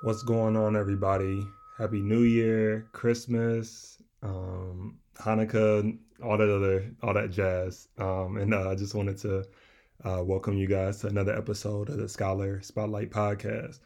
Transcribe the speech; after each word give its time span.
What's 0.00 0.22
going 0.22 0.56
on, 0.56 0.76
everybody? 0.76 1.44
Happy 1.76 2.00
New 2.00 2.22
Year, 2.22 2.86
Christmas, 2.92 4.00
um, 4.22 4.96
Hanukkah, 5.16 5.98
all 6.22 6.38
that 6.38 6.48
other, 6.48 6.94
all 7.02 7.14
that 7.14 7.32
jazz. 7.32 7.88
Um, 7.98 8.36
and 8.36 8.54
uh, 8.54 8.70
I 8.70 8.76
just 8.76 8.94
wanted 8.94 9.18
to 9.18 9.44
uh, 10.04 10.22
welcome 10.22 10.56
you 10.56 10.68
guys 10.68 11.00
to 11.00 11.08
another 11.08 11.36
episode 11.36 11.88
of 11.88 11.96
the 11.96 12.08
Scholar 12.08 12.62
Spotlight 12.62 13.10
Podcast. 13.10 13.80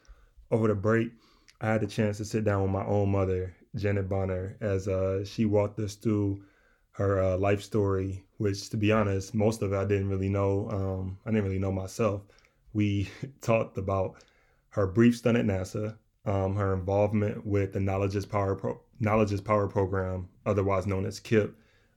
Over 0.51 0.67
the 0.67 0.75
break, 0.75 1.13
I 1.61 1.71
had 1.71 1.81
the 1.81 1.87
chance 1.87 2.17
to 2.17 2.25
sit 2.25 2.43
down 2.43 2.61
with 2.61 2.71
my 2.71 2.85
own 2.85 3.11
mother, 3.11 3.55
Janet 3.75 4.07
Bonner, 4.07 4.55
as 4.61 4.87
uh, 4.87 5.25
she 5.25 5.45
walked 5.45 5.79
us 5.79 5.95
through 5.95 6.43
her 6.91 7.23
uh, 7.23 7.37
life 7.37 7.63
story, 7.63 8.23
which, 8.37 8.69
to 8.69 8.77
be 8.77 8.91
honest, 8.91 9.33
most 9.33 9.63
of 9.63 9.73
it 9.73 9.77
I 9.77 9.85
didn't 9.85 10.09
really 10.09 10.29
know. 10.29 10.69
Um, 10.69 11.17
I 11.25 11.31
didn't 11.31 11.45
really 11.45 11.57
know 11.57 11.71
myself. 11.71 12.21
We 12.71 13.09
talked 13.41 13.79
about 13.79 14.23
her 14.69 14.85
brief 14.85 15.17
stint 15.17 15.37
at 15.37 15.45
NASA, 15.45 15.97
um, 16.25 16.55
her 16.55 16.73
involvement 16.73 17.45
with 17.45 17.73
the 17.73 17.79
Knowledge 17.79 18.15
is 18.15 18.25
Power 18.25 18.55
Pro- 18.55 18.79
Knowledge 18.99 19.33
is 19.33 19.41
Power 19.41 19.67
program, 19.67 20.29
otherwise 20.45 20.87
known 20.87 21.05
as 21.05 21.19
KIPP. 21.19 21.53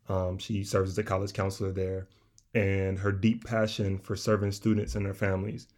Um, 0.08 0.38
she 0.38 0.64
serves 0.64 0.90
as 0.90 0.98
a 0.98 1.02
college 1.02 1.32
counselor 1.32 1.72
there, 1.72 2.08
and 2.54 2.98
her 2.98 3.12
deep 3.12 3.44
passion 3.44 3.98
for 3.98 4.16
serving 4.16 4.52
students 4.52 4.94
and 4.94 5.06
their 5.06 5.14
families. 5.14 5.68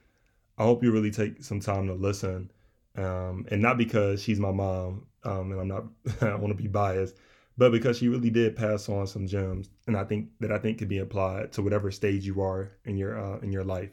I 0.56 0.65
hope 0.65 0.83
you 0.83 0.91
really 0.91 1.11
take 1.11 1.42
some 1.42 1.61
time 1.61 1.87
to 1.87 1.95
listen, 1.95 2.51
um, 2.97 3.47
and 3.51 3.62
not 3.62 3.79
because 3.79 4.23
she's 4.23 4.41
my 4.41 4.51
mom, 4.51 5.06
um, 5.25 5.53
and 5.53 5.61
I'm 5.61 5.69
not 5.69 5.84
I 6.23 6.34
want 6.34 6.56
to 6.56 6.62
be 6.62 6.69
biased, 6.69 7.17
but 7.56 7.73
because 7.73 7.98
she 7.98 8.09
really 8.09 8.30
did 8.30 8.56
pass 8.56 8.89
on 8.89 9.06
some 9.06 9.27
gems, 9.27 9.69
and 9.87 9.97
I 9.97 10.05
think 10.05 10.30
that 10.41 10.53
I 10.53 10.59
think 10.59 10.78
could 10.78 10.89
be 10.89 10.98
applied 10.98 11.53
to 11.53 11.62
whatever 11.62 11.91
stage 11.91 12.25
you 12.27 12.41
are 12.41 12.70
in 12.84 12.97
your 12.97 13.19
uh, 13.19 13.39
in 13.41 13.53
your 13.53 13.65
life. 13.65 13.91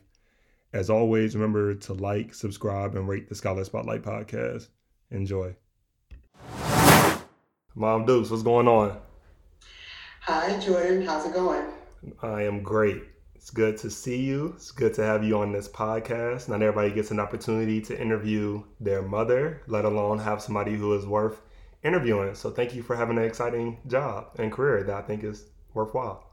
As 0.75 0.89
always, 0.89 1.35
remember 1.35 1.73
to 1.73 1.93
like, 1.93 2.33
subscribe, 2.33 2.95
and 2.95 3.07
rate 3.07 3.29
the 3.29 3.35
Scholar 3.35 3.63
Spotlight 3.63 4.01
podcast. 4.01 4.67
Enjoy. 5.09 5.55
Mom 7.75 8.05
Dukes, 8.05 8.29
what's 8.29 8.43
going 8.43 8.67
on? 8.67 8.97
Hi, 10.23 10.59
Jordan. 10.59 11.05
How's 11.05 11.25
it 11.27 11.33
going? 11.33 11.63
I 12.21 12.41
am 12.41 12.61
great. 12.61 13.03
It's 13.35 13.51
good 13.51 13.77
to 13.77 13.89
see 13.89 14.21
you. 14.21 14.51
It's 14.57 14.71
good 14.71 14.93
to 14.95 15.03
have 15.03 15.23
you 15.23 15.37
on 15.37 15.53
this 15.53 15.69
podcast. 15.69 16.49
Not 16.49 16.61
everybody 16.61 16.93
gets 16.93 17.09
an 17.09 17.21
opportunity 17.21 17.79
to 17.79 17.97
interview 17.97 18.61
their 18.81 19.01
mother, 19.01 19.61
let 19.67 19.85
alone 19.85 20.19
have 20.19 20.41
somebody 20.41 20.75
who 20.75 20.93
is 20.93 21.07
worth 21.07 21.41
interviewing. 21.85 22.35
So 22.35 22.51
thank 22.51 22.75
you 22.75 22.83
for 22.83 22.97
having 22.97 23.17
an 23.17 23.23
exciting 23.23 23.77
job 23.87 24.31
and 24.39 24.51
career 24.51 24.83
that 24.83 24.95
I 24.97 25.01
think 25.03 25.23
is 25.23 25.45
worthwhile. 25.73 26.31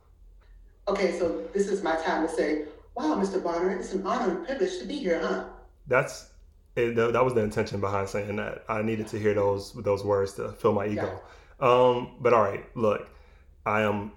Okay, 0.89 1.17
so 1.17 1.45
this 1.55 1.69
is 1.69 1.85
my 1.85 1.95
time 1.95 2.27
to 2.27 2.35
say 2.35 2.65
Wow, 2.95 3.17
Mr. 3.17 3.43
Bonner, 3.43 3.71
it's 3.71 3.93
an 3.93 4.07
honor 4.07 4.37
and 4.37 4.47
privilege 4.47 4.79
to 4.79 4.85
be 4.85 4.97
here, 4.97 5.21
huh? 5.21 5.45
That's 5.87 6.31
it, 6.77 6.95
that 6.97 7.25
was 7.25 7.35
the 7.35 7.43
intention 7.43 7.81
behind 7.81 8.09
saying 8.09 8.37
that. 8.37 8.65
I 8.69 8.83
needed 8.83 9.07
to 9.09 9.19
hear 9.19 9.35
those 9.35 9.73
those 9.73 10.05
words 10.05 10.35
to 10.35 10.53
fill 10.53 10.73
my 10.73 10.87
ego. 10.87 11.21
Yeah. 11.61 11.69
Um, 11.69 12.17
but 12.21 12.33
all 12.33 12.43
right, 12.43 12.65
look, 12.77 13.09
I 13.67 13.83
am 13.83 14.13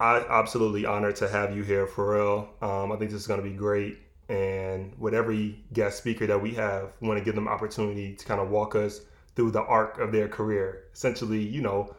I 0.00 0.24
absolutely 0.28 0.86
honored 0.86 1.16
to 1.16 1.28
have 1.28 1.56
you 1.56 1.62
here 1.62 1.86
for 1.86 2.14
real. 2.14 2.48
Um, 2.62 2.92
I 2.92 2.96
think 2.96 3.10
this 3.10 3.20
is 3.20 3.26
going 3.26 3.42
to 3.42 3.48
be 3.48 3.56
great. 3.56 3.98
And 4.28 4.92
with 4.98 5.14
every 5.14 5.64
guest 5.72 5.98
speaker 5.98 6.26
that 6.26 6.40
we 6.40 6.54
have, 6.54 6.92
we 7.00 7.08
want 7.08 7.18
to 7.18 7.24
give 7.24 7.34
them 7.34 7.48
opportunity 7.48 8.14
to 8.14 8.24
kind 8.24 8.40
of 8.40 8.50
walk 8.50 8.74
us 8.74 9.00
through 9.34 9.52
the 9.52 9.62
arc 9.62 9.98
of 9.98 10.12
their 10.12 10.28
career. 10.28 10.84
Essentially, 10.92 11.42
you 11.42 11.62
know, 11.62 11.94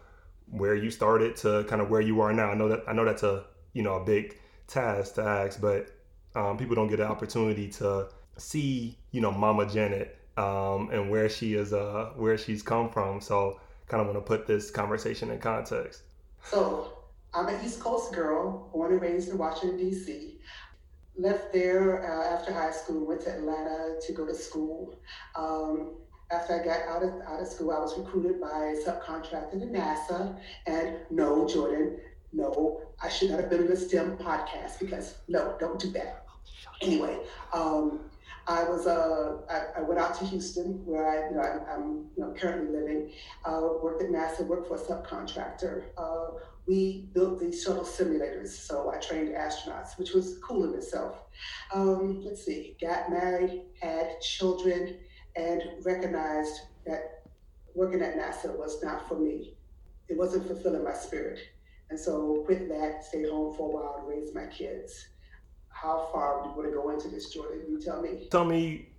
where 0.52 0.75
you 0.75 0.91
started 0.91 1.35
to 1.38 1.63
kind 1.66 1.81
of 1.81 1.89
where 1.89 2.02
you 2.02 2.22
are 2.22 2.33
now. 2.33 2.50
I 2.50 2.55
know 2.55 2.69
that 2.69 2.83
I 2.88 2.94
know 2.94 3.05
that's 3.05 3.23
a 3.23 3.45
you 3.73 3.83
know 3.83 3.95
a 3.95 4.05
big 4.05 4.38
task 4.67 5.16
to 5.16 5.23
ask, 5.23 5.59
but 5.59 5.89
um, 6.40 6.58
people 6.58 6.76
don't 6.76 6.88
get 6.88 7.00
an 7.00 7.08
opportunity 7.08 7.68
to 7.68 8.08
see, 8.38 8.98
you 9.12 9.22
know, 9.22 9.32
Mama 9.32 9.66
Janet 9.66 10.18
um, 10.38 10.90
and 10.92 11.09
where 11.09 11.28
she 11.30 11.54
is, 11.54 11.73
uh, 11.73 12.12
where 12.16 12.38
she's 12.38 12.62
come 12.62 12.90
from. 12.90 13.19
So, 13.19 13.59
kind 13.88 14.02
of 14.02 14.08
want 14.08 14.18
to 14.18 14.28
put 14.28 14.47
this 14.47 14.72
conversation 14.72 15.31
in 15.31 15.40
context. 15.40 16.03
So, 16.44 16.94
I'm 17.34 17.47
an 17.47 17.63
East 17.63 17.80
Coast 17.80 18.13
girl, 18.13 18.69
born 18.72 18.94
and 18.94 19.02
raised 19.02 19.30
in 19.30 19.38
Washington 19.38 19.78
D.C. 19.78 20.40
Left 21.18 21.52
there 21.52 22.09
uh, 22.09 22.36
after 22.36 22.53
high 22.53 22.72
school, 22.72 23.06
went 23.06 23.22
to 23.22 23.36
Atlanta 23.36 24.00
to 24.06 24.13
go 24.13 24.25
to 24.25 24.34
school. 24.34 24.97
Um, 25.36 25.96
after 26.31 26.62
I 26.62 26.63
got 26.63 26.88
out 26.88 27.03
of, 27.03 27.22
out 27.28 27.42
of 27.42 27.47
school, 27.47 27.72
I 27.72 27.80
was 27.80 27.97
recruited 27.97 28.40
by 28.40 28.47
a 28.47 28.84
subcontractor 28.84 29.59
to 29.59 29.66
NASA. 29.66 30.38
And 30.68 30.97
no, 31.09 31.47
Jordan, 31.47 31.97
no, 32.31 32.84
I 33.02 33.09
should 33.09 33.31
not 33.31 33.40
have 33.40 33.50
been 33.50 33.62
on 33.62 33.68
the 33.68 33.75
STEM 33.75 34.18
podcast 34.18 34.80
because 34.80 35.16
no, 35.28 35.56
don't 35.59 35.80
do 35.80 35.90
that. 35.92 36.25
Anyway, 36.82 37.20
um, 37.54 38.02
I 38.48 38.64
was 38.64 38.88
uh, 38.88 39.38
I, 39.50 39.80
I, 39.80 39.82
went 39.82 40.00
out 40.00 40.18
to 40.20 40.26
Houston 40.26 40.84
where 40.86 41.08
I 41.08 41.30
you 41.30 41.36
know 41.36 41.42
I, 41.42 41.76
am 41.76 42.08
you 42.18 42.24
know, 42.24 42.34
currently 42.34 42.76
living. 42.76 43.12
Uh, 43.46 43.62
worked 43.82 44.02
at 44.02 44.10
NASA, 44.10 44.46
worked 44.46 44.68
for 44.68 44.76
a 44.76 44.80
subcontractor. 44.80 45.84
Uh, 45.98 46.40
we 46.66 47.10
built 47.14 47.40
these 47.40 47.64
shuttle 47.64 47.84
simulators, 47.84 48.50
so 48.50 48.92
I 48.92 48.98
trained 48.98 49.30
astronauts, 49.36 49.98
which 49.98 50.14
was 50.14 50.38
cool 50.40 50.64
in 50.66 50.78
itself. 50.78 51.24
Um, 51.74 52.24
let's 52.24 52.46
see, 52.46 52.76
got 52.80 53.10
married, 53.10 53.64
had 53.81 54.20
children, 54.22 54.98
and 55.36 55.62
recognized 55.84 56.62
that 56.86 57.24
working 57.76 58.02
at 58.02 58.16
NASA 58.16 58.56
was 58.58 58.84
not 58.84 59.08
for 59.08 59.18
me. 59.18 59.56
It 60.08 60.18
wasn't 60.18 60.48
fulfilling 60.48 60.84
my 60.84 60.94
spirit. 60.94 61.40
And 61.90 62.00
so 62.00 62.44
quit 62.46 62.70
that, 62.70 63.04
stayed 63.04 63.30
home 63.30 63.56
for 63.56 63.70
a 63.70 63.72
while 63.72 64.00
to 64.00 64.08
raise 64.08 64.34
my 64.34 64.46
kids. 64.48 65.10
How 65.81 66.09
far 66.12 66.44
do 66.44 66.50
you 66.50 66.56
want 66.56 66.69
to 66.69 66.75
go 66.75 66.90
into 66.90 67.07
this, 67.07 67.29
Jordan? 67.29 67.62
You 67.69 67.79
tell 67.79 68.01
me. 68.01 68.28
Tell 68.29 68.44
me 68.44 68.90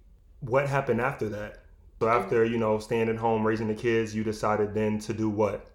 what 0.40 0.66
happened 0.66 1.00
after 1.00 1.28
that. 1.28 1.64
So 2.00 2.08
after, 2.08 2.46
you 2.46 2.56
know, 2.56 2.78
staying 2.78 3.10
at 3.10 3.16
home, 3.16 3.46
raising 3.46 3.68
the 3.68 3.74
kids, 3.74 4.14
you 4.14 4.24
decided 4.24 4.72
then 4.72 4.98
to 5.00 5.12
do 5.12 5.28
what? 5.28 5.66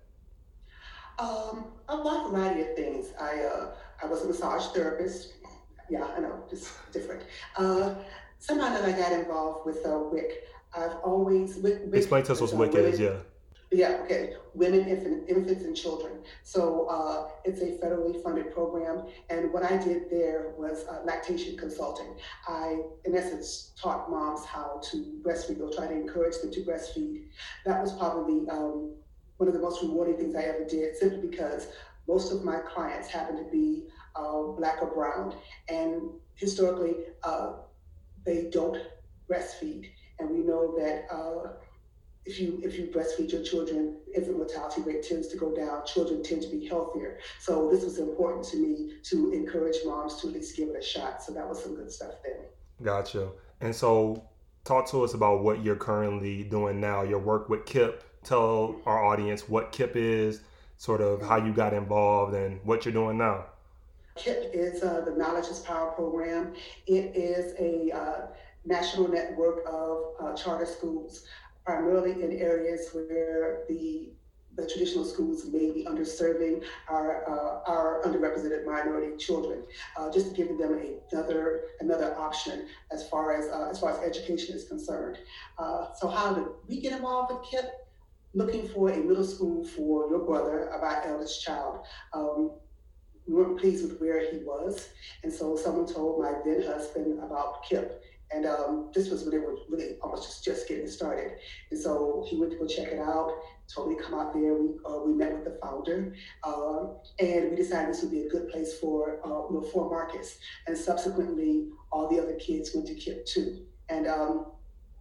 Um, 1.20 1.66
a 1.88 2.02
wide 2.02 2.32
variety 2.32 2.62
of 2.62 2.76
things. 2.76 3.14
I 3.22 3.44
uh, 3.44 3.68
I 4.02 4.08
was 4.08 4.24
a 4.24 4.28
massage 4.28 4.74
therapist. 4.74 5.34
Yeah, 5.92 6.08
I 6.18 6.20
know, 6.20 6.44
just 6.50 6.70
different. 6.92 7.22
Uh, 7.56 7.94
somehow 8.40 8.70
that 8.70 8.84
I 8.84 8.92
got 8.92 9.12
involved 9.12 9.68
with 9.68 9.86
uh, 9.86 10.00
WIC. 10.12 10.48
I've 10.76 10.98
always 11.04 11.58
WIC, 11.58 11.82
WIC 11.86 11.94
explain 11.94 12.24
to 12.24 12.32
us 12.34 12.42
what 12.42 12.72
WIC 12.72 12.74
is. 12.74 13.00
Yeah. 13.00 13.18
Yeah, 13.72 14.00
okay. 14.04 14.36
Women, 14.54 14.88
infant, 14.88 15.28
infants, 15.28 15.64
and 15.64 15.76
children. 15.76 16.20
So 16.44 16.88
uh, 16.88 17.30
it's 17.44 17.62
a 17.62 17.78
federally 17.84 18.22
funded 18.24 18.54
program. 18.54 19.06
And 19.30 19.52
what 19.52 19.64
I 19.64 19.78
did 19.78 20.10
there 20.10 20.54
was 20.58 20.86
uh, 20.88 21.02
lactation 21.04 21.58
consulting. 21.58 22.16
I, 22.48 22.82
in 23.06 23.16
essence, 23.16 23.74
taught 23.82 24.10
moms 24.10 24.46
how 24.46 24.80
to 24.92 24.98
breastfeed 25.24 25.60
or 25.60 25.74
try 25.74 25.88
to 25.88 25.94
encourage 25.94 26.38
them 26.42 26.52
to 26.52 26.62
breastfeed. 26.62 27.24
That 27.66 27.82
was 27.82 27.94
probably 27.94 28.48
um, 28.50 28.94
one 29.38 29.48
of 29.48 29.54
the 29.54 29.60
most 29.60 29.82
rewarding 29.82 30.16
things 30.18 30.36
I 30.36 30.44
ever 30.44 30.64
did, 30.64 30.96
simply 30.96 31.28
because 31.28 31.68
most 32.08 32.32
of 32.32 32.44
my 32.44 32.58
clients 32.60 33.10
happen 33.10 33.44
to 33.44 33.52
be 33.52 33.88
uh, 34.16 34.42
black 34.58 34.82
or 34.82 34.88
brown. 34.94 35.36
And 35.68 36.12
historically, 36.36 36.96
uh, 37.24 37.54
they 38.26 38.50
don't 38.52 38.78
breastfeed. 39.30 39.90
And 40.20 40.30
we 40.30 40.38
know 40.38 40.74
that 40.78 41.08
uh, 41.12 41.54
if 42.26 42.40
you 42.40 42.60
if 42.64 42.78
you 42.78 42.88
breastfeed 42.88 43.32
your 43.32 43.44
children, 43.44 43.98
infant 44.14 44.38
mortality 44.38 44.82
rate 44.82 45.04
tends 45.04 45.28
to 45.28 45.38
go 45.38 45.56
down. 45.56 45.86
Children 45.86 46.24
tend 46.24 46.42
to 46.42 46.50
be 46.50 46.66
healthier. 46.68 47.20
So 47.40 47.70
this 47.70 47.84
was 47.84 48.00
important 48.00 48.46
to 48.48 48.58
me 48.58 48.94
to 49.04 49.32
encourage 49.32 49.78
moms 49.86 50.22
to 50.22 50.30
at 50.30 50.34
least 50.34 50.58
give 50.58 50.70
it 50.70 50.76
a 50.76 50.84
shot. 50.84 51.22
So 51.22 51.32
that 51.34 51.48
was 51.48 51.62
some 51.62 51.76
good 51.76 51.92
stuff 51.92 52.16
there. 52.24 52.46
Gotcha. 52.82 53.30
And 53.62 53.74
so, 53.74 54.24
talk 54.64 54.90
to 54.90 55.04
us 55.04 55.14
about 55.14 55.44
what 55.44 55.64
you're 55.64 55.76
currently 55.76 56.44
doing 56.44 56.82
now. 56.82 57.04
Your 57.04 57.20
work 57.20 57.48
with 57.48 57.66
KIPP. 57.66 58.02
Tell 58.24 58.76
our 58.86 59.06
audience 59.06 59.48
what 59.48 59.72
KIPP 59.72 59.96
is, 59.96 60.42
sort 60.78 61.00
of 61.00 61.22
how 61.22 61.38
you 61.38 61.54
got 61.54 61.74
involved, 61.74 62.34
and 62.34 62.60
what 62.64 62.84
you're 62.84 62.94
doing 62.94 63.18
now. 63.18 63.46
KIPP 64.18 64.50
is 64.54 64.84
uh, 64.84 65.02
the 65.06 65.12
Knowledge 65.12 65.48
is 65.48 65.60
Power 65.60 65.92
program. 65.92 66.54
It 66.88 67.16
is 67.16 67.54
a 67.60 67.96
uh, 67.96 68.28
national 68.66 69.08
network 69.10 69.64
of 69.68 70.16
uh, 70.20 70.36
charter 70.36 70.66
schools 70.66 71.26
primarily 71.66 72.24
in 72.24 72.32
areas 72.40 72.90
where 72.94 73.64
the 73.68 74.12
the 74.56 74.66
traditional 74.66 75.04
schools 75.04 75.46
may 75.48 75.72
be 75.72 75.86
underserving 75.86 76.64
our 76.88 77.30
uh, 77.30 77.70
our 77.70 78.02
underrepresented 78.06 78.66
minority 78.66 79.18
children, 79.18 79.64
uh, 79.98 80.10
just 80.12 80.34
giving 80.34 80.58
them 80.58 80.80
another 81.12 81.64
another 81.82 82.18
option 82.18 82.68
as 82.92 83.08
far 83.10 83.36
as 83.38 83.50
uh, 83.50 83.68
as 83.70 83.80
far 83.80 83.92
as 83.92 84.00
education 84.00 84.56
is 84.56 84.66
concerned. 84.66 85.18
Uh, 85.58 85.94
so 85.94 86.08
how 86.08 86.34
did 86.34 86.46
we 86.68 86.80
get 86.80 86.94
involved 86.94 87.34
with 87.34 87.44
KIPP? 87.44 87.70
Looking 88.34 88.68
for 88.68 88.92
a 88.92 88.98
middle 88.98 89.24
school 89.24 89.66
for 89.66 90.10
your 90.10 90.20
brother, 90.20 90.70
our 90.70 91.04
eldest 91.06 91.42
child. 91.44 91.86
Um, 92.14 92.52
we 93.28 93.34
weren't 93.34 93.60
pleased 93.60 93.84
with 93.84 94.00
where 94.00 94.32
he 94.32 94.38
was, 94.38 94.90
and 95.24 95.34
so 95.34 95.56
someone 95.58 95.88
told 95.88 96.22
my 96.22 96.34
then 96.46 96.62
husband 96.62 97.20
about 97.20 97.66
KIPP 97.66 97.92
and 98.32 98.46
um, 98.46 98.92
this 98.94 99.10
was 99.10 99.24
when 99.24 99.34
it 99.34 99.42
was 99.42 99.60
really 99.70 99.98
almost 100.02 100.26
just, 100.26 100.44
just 100.44 100.68
getting 100.68 100.88
started. 100.88 101.34
And 101.72 101.80
so 101.80 102.26
he 102.28 102.38
went 102.38 102.52
to 102.52 102.58
go 102.58 102.68
check 102.68 102.88
it 102.88 103.00
out, 103.00 103.32
told 103.74 103.90
me 103.90 103.96
to 103.96 104.04
come 104.04 104.20
out 104.20 104.34
there. 104.34 104.54
We, 104.54 104.70
uh, 104.86 105.00
we 105.06 105.14
met 105.14 105.34
with 105.34 105.46
the 105.46 105.60
founder, 105.62 106.16
uh, 106.44 106.86
and 107.20 107.52
we 107.52 107.56
decided 107.56 107.90
this 107.90 108.02
would 108.02 108.12
be 108.12 108.22
a 108.22 108.30
good 108.30 108.50
place 108.50 108.78
for, 108.80 109.20
uh, 109.26 109.50
you 109.50 109.60
know, 109.60 109.62
for 109.62 109.90
Marcus. 109.90 110.38
And 110.68 110.78
subsequently, 110.78 111.68
all 111.92 112.10
the 112.10 112.20
other 112.20 112.36
kids 112.36 112.72
went 112.74 112.88
to 112.88 112.96
KIPP 112.96 113.26
too. 113.26 113.66
And 113.90 114.08
um, 114.08 114.48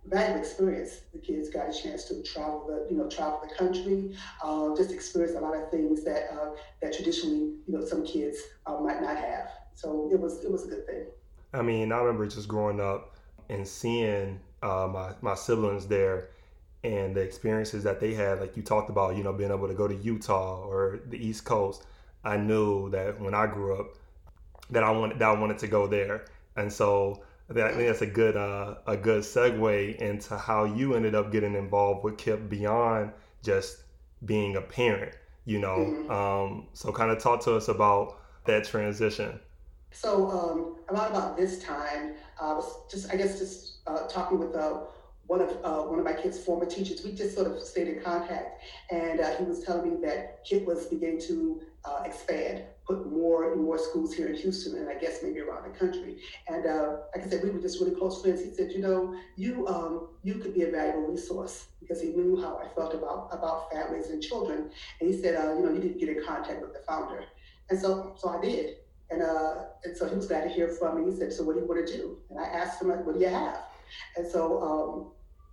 valuable 0.07 0.41
experience. 0.41 1.01
The 1.13 1.19
kids 1.19 1.49
got 1.49 1.69
a 1.69 1.73
chance 1.73 2.05
to 2.05 2.23
travel 2.23 2.67
the, 2.67 2.87
you 2.91 2.97
know, 3.01 3.09
travel 3.09 3.41
the 3.47 3.55
country, 3.55 4.15
uh, 4.43 4.77
just 4.77 4.93
experience 4.93 5.37
a 5.37 5.41
lot 5.41 5.57
of 5.57 5.71
things 5.71 6.05
that 6.05 6.31
uh, 6.33 6.51
that 6.83 6.93
traditionally, 6.93 7.55
you 7.67 7.79
know, 7.79 7.85
some 7.85 8.05
kids 8.05 8.39
uh, 8.67 8.79
might 8.79 9.01
not 9.01 9.17
have. 9.17 9.49
So 9.75 10.09
it 10.13 10.21
was 10.21 10.45
it 10.45 10.51
was 10.51 10.65
a 10.65 10.69
good 10.69 10.87
thing. 10.87 11.07
I 11.53 11.63
mean, 11.63 11.93
I 11.93 11.99
remember 11.99 12.27
just 12.27 12.49
growing 12.49 12.81
up 12.81 13.14
and 13.49 13.67
seeing 13.67 14.41
uh, 14.63 14.89
my 14.93 15.13
my 15.21 15.35
siblings 15.35 15.87
there 15.87 16.31
and 16.85 17.17
the 17.17 17.21
experiences 17.21 17.83
that 17.85 17.99
they 17.99 18.15
had. 18.15 18.41
Like 18.41 18.57
you 18.57 18.63
talked 18.63 18.91
about, 18.91 19.17
you 19.17 19.25
know, 19.25 19.33
being 19.33 19.51
able 19.51 19.69
to 19.69 19.75
go 19.75 19.89
to 19.89 19.95
Utah 19.95 20.63
or 20.63 21.01
the 21.09 21.17
East 21.17 21.45
Coast. 21.45 21.85
I 22.25 22.37
knew 22.37 22.91
that 22.91 23.21
when 23.21 23.35
I 23.35 23.47
grew 23.47 23.79
up, 23.79 23.97
that 24.71 24.85
I 24.85 24.91
wanted 24.91 25.19
that 25.19 25.29
I 25.29 25.39
wanted 25.39 25.59
to 25.59 25.67
go 25.67 25.87
there, 25.87 26.27
and 26.57 26.73
so 26.73 27.23
I 27.51 27.53
think 27.53 27.89
that's 27.89 28.03
a 28.03 28.07
good 28.07 28.37
uh, 28.37 28.77
a 28.87 28.97
good 28.97 29.23
segue 29.23 29.97
into 29.97 30.37
how 30.37 30.65
you 30.65 30.95
ended 30.95 31.15
up 31.15 31.31
getting 31.31 31.55
involved 31.55 32.05
with 32.05 32.17
KIPP 32.17 32.49
beyond 32.49 33.13
just 33.43 33.83
being 34.25 34.57
a 34.57 34.63
parent. 34.63 35.15
You 35.45 35.59
know, 35.59 35.77
mm-hmm. 35.77 36.11
um, 36.11 36.69
so 36.73 36.91
kind 36.93 37.11
of 37.11 37.19
talk 37.19 37.43
to 37.45 37.55
us 37.55 37.69
about 37.69 38.19
that 38.47 38.65
transition. 38.65 39.41
So 39.95 40.31
um, 40.31 40.77
about 40.89 41.11
about 41.13 41.37
this 41.37 41.63
time, 41.63 42.15
I 42.41 42.53
was 42.53 42.91
just 42.91 43.11
I 43.13 43.17
guess 43.17 43.39
just 43.39 43.79
uh, 43.87 44.09
talking 44.09 44.39
with 44.41 44.55
uh, 44.55 44.81
one 45.27 45.41
of 45.41 45.51
uh, 45.63 45.83
one 45.83 46.01
of 46.01 46.05
my 46.05 46.13
kids' 46.13 46.39
former 46.39 46.67
teachers. 46.67 47.05
We 47.05 47.13
just 47.13 47.35
sort 47.35 47.47
of 47.47 47.63
stayed 47.63 47.87
in 47.87 48.01
contact, 48.03 48.61
and 48.91 49.21
uh, 49.21 49.37
he 49.37 49.45
was 49.45 49.63
telling 49.63 49.89
me 49.89 50.07
that 50.07 50.45
KIPP 50.45 50.67
was 50.67 50.87
beginning 50.87 51.21
to 51.29 51.63
uh, 51.85 52.03
expand, 52.05 52.65
put 52.85 53.11
more 53.11 53.53
and 53.53 53.63
more 53.63 53.79
schools 53.79 54.13
here 54.13 54.27
in 54.27 54.35
Houston, 54.35 54.77
and 54.79 54.89
I 54.89 54.95
guess 54.95 55.21
maybe 55.23 55.39
around 55.41 55.73
the 55.73 55.79
country. 55.79 56.19
And 56.49 56.67
uh, 56.67 56.97
like 57.15 57.25
I 57.25 57.31
said, 57.31 57.45
we 57.45 57.51
were 57.51 57.61
just 57.61 57.81
really 57.81 57.95
close 57.95 58.21
friends. 58.21 58.43
He 58.43 58.53
said, 58.53 58.73
you 58.73 58.81
know, 58.81 59.15
you 59.37 59.67
um, 59.69 60.09
you 60.25 60.35
could 60.35 60.55
be 60.55 60.63
a 60.63 60.71
valuable 60.73 61.07
resource 61.07 61.67
because 61.79 62.03
he 62.03 62.09
knew 62.09 62.43
how 62.43 62.59
I 62.59 62.67
felt 62.75 62.95
about 62.95 63.29
about 63.31 63.71
families 63.73 64.09
and 64.11 64.21
children. 64.21 64.71
And 65.01 65.15
he 65.15 65.23
said, 65.23 65.37
uh, 65.37 65.55
you 65.55 65.65
know, 65.65 65.73
you 65.73 65.79
need 65.79 65.93
to 65.93 65.99
get 66.05 66.09
in 66.09 66.25
contact 66.25 66.61
with 66.61 66.73
the 66.73 66.81
founder. 66.81 67.25
And 67.71 67.79
so 67.79 68.15
so 68.19 68.29
I 68.31 68.41
did. 68.41 68.77
And 69.11 69.23
uh, 69.23 69.55
and 69.85 69.97
so 69.97 70.09
he 70.09 70.15
was 70.15 70.27
glad 70.27 70.45
to 70.45 70.49
hear 70.49 70.69
from 70.69 71.05
me. 71.05 71.11
He 71.11 71.17
said, 71.17 71.33
so 71.33 71.45
what 71.45 71.55
do 71.55 71.61
you 71.61 71.67
want 71.67 71.87
to 71.87 71.97
do? 71.97 72.19
And 72.31 72.39
I 72.41 72.45
asked 72.45 72.81
him, 72.81 72.89
what 72.89 73.15
do 73.15 73.21
you 73.21 73.29
have? 73.29 73.59
And 74.17 74.27
so 74.27 74.63
um, 74.63 75.13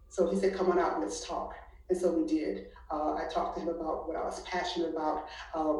so 0.09 0.29
he 0.29 0.37
said, 0.37 0.55
come 0.55 0.69
on 0.71 0.79
out 0.79 0.93
and 0.93 1.01
let's 1.01 1.25
talk. 1.25 1.53
And 1.89 1.99
so 1.99 2.11
we 2.11 2.25
did. 2.25 2.67
Uh, 2.89 3.15
I 3.15 3.27
talked 3.29 3.57
to 3.57 3.61
him 3.61 3.69
about 3.69 4.07
what 4.07 4.15
I 4.17 4.23
was 4.23 4.41
passionate 4.41 4.89
about, 4.93 5.27
uh, 5.53 5.73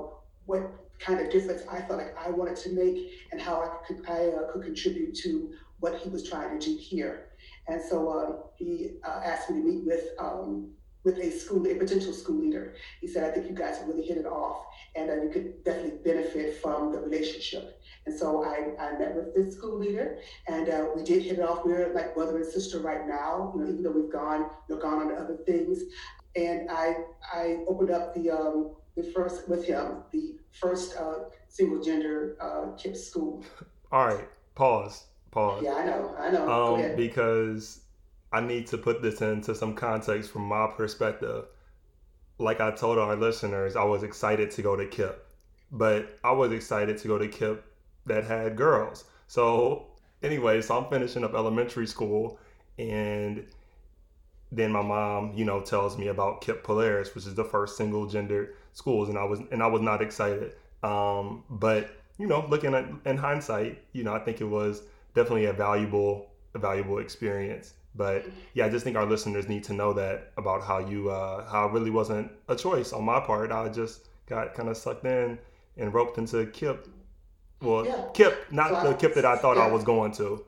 what 0.45 0.69
kind 0.99 1.19
of 1.19 1.31
difference 1.31 1.63
I 1.69 1.81
felt 1.81 1.99
like 1.99 2.15
I 2.17 2.29
wanted 2.29 2.57
to 2.57 2.69
make 2.71 3.11
and 3.31 3.41
how 3.41 3.61
I 3.61 3.85
could, 3.85 4.07
I, 4.09 4.27
uh, 4.27 4.51
could 4.51 4.63
contribute 4.63 5.15
to 5.15 5.53
what 5.79 5.95
he 5.95 6.09
was 6.09 6.29
trying 6.29 6.59
to 6.59 6.65
do 6.65 6.77
here. 6.77 7.29
And 7.67 7.81
so 7.81 8.09
uh, 8.09 8.47
he 8.55 8.91
uh, 9.05 9.21
asked 9.23 9.49
me 9.49 9.61
to 9.61 9.67
meet 9.67 9.85
with 9.85 10.09
um, 10.19 10.71
with 11.03 11.17
a 11.17 11.31
school, 11.31 11.65
a 11.67 11.75
potential 11.75 12.13
school 12.13 12.39
leader. 12.39 12.75
He 12.99 13.07
said, 13.07 13.23
I 13.23 13.33
think 13.33 13.49
you 13.49 13.55
guys 13.55 13.79
really 13.87 14.03
hit 14.03 14.17
it 14.17 14.25
off 14.25 14.65
and 14.95 15.09
uh, 15.09 15.15
you 15.15 15.29
could 15.29 15.63
definitely 15.63 15.99
benefit 16.03 16.61
from 16.61 16.91
the 16.91 16.99
relationship. 16.99 17.81
And 18.05 18.17
so 18.17 18.43
I, 18.43 18.73
I 18.79 18.97
met 18.97 19.15
with 19.15 19.35
this 19.35 19.55
school 19.55 19.77
leader 19.77 20.17
and 20.47 20.69
uh, 20.69 20.85
we 20.95 21.03
did 21.03 21.23
hit 21.23 21.39
it 21.39 21.41
off. 21.41 21.65
We're 21.65 21.93
like 21.93 22.15
brother 22.15 22.37
and 22.37 22.45
sister 22.45 22.79
right 22.79 23.07
now, 23.07 23.53
you 23.55 23.61
know, 23.61 23.69
even 23.69 23.83
though 23.83 23.91
we've 23.91 24.11
gone, 24.11 24.49
you 24.67 24.75
know, 24.75 24.81
gone 24.81 25.01
on 25.01 25.07
to 25.09 25.15
other 25.15 25.37
things. 25.45 25.81
And 26.35 26.69
I, 26.69 26.95
I 27.33 27.63
opened 27.67 27.91
up 27.91 28.13
the, 28.13 28.31
um, 28.31 28.75
the 28.95 29.03
first 29.03 29.47
with 29.47 29.65
him, 29.65 30.03
the 30.11 30.35
first 30.51 30.95
uh, 30.97 31.25
single 31.47 31.81
gender 31.81 32.37
uh, 32.39 32.75
KIPP 32.77 32.97
school. 32.97 33.43
All 33.91 34.07
right, 34.07 34.27
pause, 34.55 35.05
pause. 35.31 35.61
Yeah, 35.63 35.73
I 35.73 35.85
know, 35.85 36.15
I 36.17 36.31
know. 36.31 36.49
Um, 36.49 36.95
because 36.95 37.81
I 38.31 38.41
need 38.41 38.67
to 38.67 38.77
put 38.77 39.01
this 39.01 39.21
into 39.21 39.53
some 39.55 39.75
context 39.75 40.31
from 40.31 40.43
my 40.43 40.67
perspective. 40.67 41.45
Like 42.37 42.61
I 42.61 42.71
told 42.71 42.97
our 42.97 43.15
listeners, 43.15 43.75
I 43.75 43.83
was 43.83 44.03
excited 44.03 44.51
to 44.51 44.61
go 44.61 44.75
to 44.75 44.85
KIPP, 44.85 45.15
but 45.71 46.17
I 46.23 46.31
was 46.31 46.51
excited 46.51 46.97
to 46.99 47.07
go 47.07 47.17
to 47.17 47.27
KIPP 47.27 47.59
that 48.05 48.23
had 48.23 48.55
girls. 48.55 49.05
So 49.27 49.87
anyway, 50.23 50.61
so 50.61 50.77
I'm 50.77 50.89
finishing 50.89 51.23
up 51.23 51.33
elementary 51.33 51.87
school 51.87 52.39
and 52.79 53.45
then 54.51 54.71
my 54.71 54.81
mom, 54.81 55.33
you 55.33 55.45
know, 55.45 55.61
tells 55.61 55.97
me 55.97 56.07
about 56.07 56.41
KIPP 56.41 56.63
Polaris, 56.63 57.15
which 57.15 57.25
is 57.25 57.35
the 57.35 57.43
first 57.43 57.77
single 57.77 58.05
gender 58.05 58.53
schools, 58.73 59.09
and 59.09 59.17
I 59.17 59.23
was 59.23 59.39
and 59.51 59.63
I 59.63 59.67
was 59.67 59.81
not 59.81 60.01
excited. 60.01 60.55
Um, 60.83 61.43
but 61.49 61.89
you 62.17 62.27
know, 62.27 62.45
looking 62.49 62.73
at 62.73 62.85
in 63.05 63.17
hindsight, 63.17 63.81
you 63.93 64.03
know, 64.03 64.13
I 64.13 64.19
think 64.19 64.41
it 64.41 64.45
was 64.45 64.83
definitely 65.15 65.45
a 65.45 65.53
valuable 65.53 66.27
a 66.53 66.59
valuable 66.59 66.99
experience. 66.99 67.73
But 67.95 68.25
yeah, 68.53 68.65
I 68.65 68.69
just 68.69 68.83
think 68.83 68.95
our 68.95 69.05
listeners 69.05 69.49
need 69.49 69.63
to 69.65 69.73
know 69.73 69.93
that 69.93 70.31
about 70.37 70.63
how 70.63 70.79
you 70.79 71.09
uh, 71.09 71.49
how 71.49 71.67
it 71.67 71.71
really 71.71 71.91
wasn't 71.91 72.31
a 72.47 72.55
choice 72.55 72.93
on 72.93 73.03
my 73.03 73.19
part. 73.19 73.51
I 73.51 73.67
just 73.69 74.07
got 74.27 74.53
kind 74.53 74.69
of 74.69 74.77
sucked 74.77 75.05
in 75.05 75.37
and 75.77 75.93
roped 75.93 76.17
into 76.17 76.45
KIPP. 76.45 76.87
Well, 77.61 77.85
yeah. 77.85 78.05
KIPP, 78.13 78.51
not 78.51 78.69
so 78.69 78.83
the 78.83 78.89
I, 78.89 78.93
KIPP 78.93 79.13
that 79.15 79.25
I 79.25 79.37
thought 79.37 79.57
yeah. 79.57 79.63
I 79.63 79.67
was 79.67 79.83
going 79.83 80.13
to. 80.13 80.43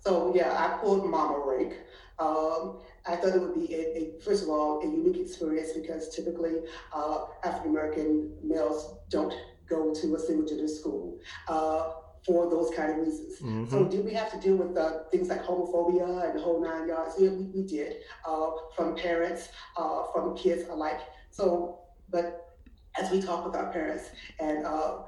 So 0.00 0.32
yeah, 0.34 0.52
I 0.52 0.78
pulled 0.78 1.08
Mama 1.10 1.42
Rake. 1.44 1.74
Um, 2.18 2.78
I 3.06 3.16
thought 3.16 3.34
it 3.34 3.40
would 3.40 3.54
be, 3.54 3.74
a, 3.74 3.78
a, 3.78 4.20
first 4.20 4.42
of 4.42 4.48
all, 4.48 4.80
a 4.82 4.86
unique 4.86 5.18
experience 5.18 5.72
because 5.72 6.14
typically 6.14 6.56
uh, 6.92 7.26
African 7.44 7.70
American 7.70 8.32
males 8.42 8.96
don't 9.08 9.32
go 9.68 9.94
to 9.94 10.14
a 10.14 10.18
single 10.18 10.46
gender 10.46 10.68
school. 10.68 11.18
Uh, 11.46 11.92
for 12.24 12.50
those 12.50 12.70
kind 12.74 12.92
of 12.92 12.98
reasons. 12.98 13.40
Mm-hmm. 13.40 13.70
So 13.70 13.84
did 13.84 14.04
we 14.04 14.12
have 14.14 14.30
to 14.32 14.38
deal 14.40 14.56
with 14.56 14.76
uh, 14.76 15.04
things 15.10 15.28
like 15.28 15.44
homophobia 15.44 16.28
and 16.28 16.38
the 16.38 16.42
whole 16.42 16.62
nine 16.62 16.88
yards? 16.88 17.14
Yeah, 17.18 17.30
we, 17.30 17.44
we 17.44 17.62
did, 17.62 17.96
uh, 18.26 18.50
from 18.74 18.96
parents, 18.96 19.48
uh, 19.76 20.04
from 20.12 20.36
kids 20.36 20.68
alike. 20.68 21.00
So, 21.30 21.78
but 22.10 22.56
as 22.98 23.10
we 23.10 23.20
talk 23.20 23.46
with 23.46 23.54
our 23.54 23.72
parents 23.72 24.10
and 24.40 24.66
uh, 24.66 24.98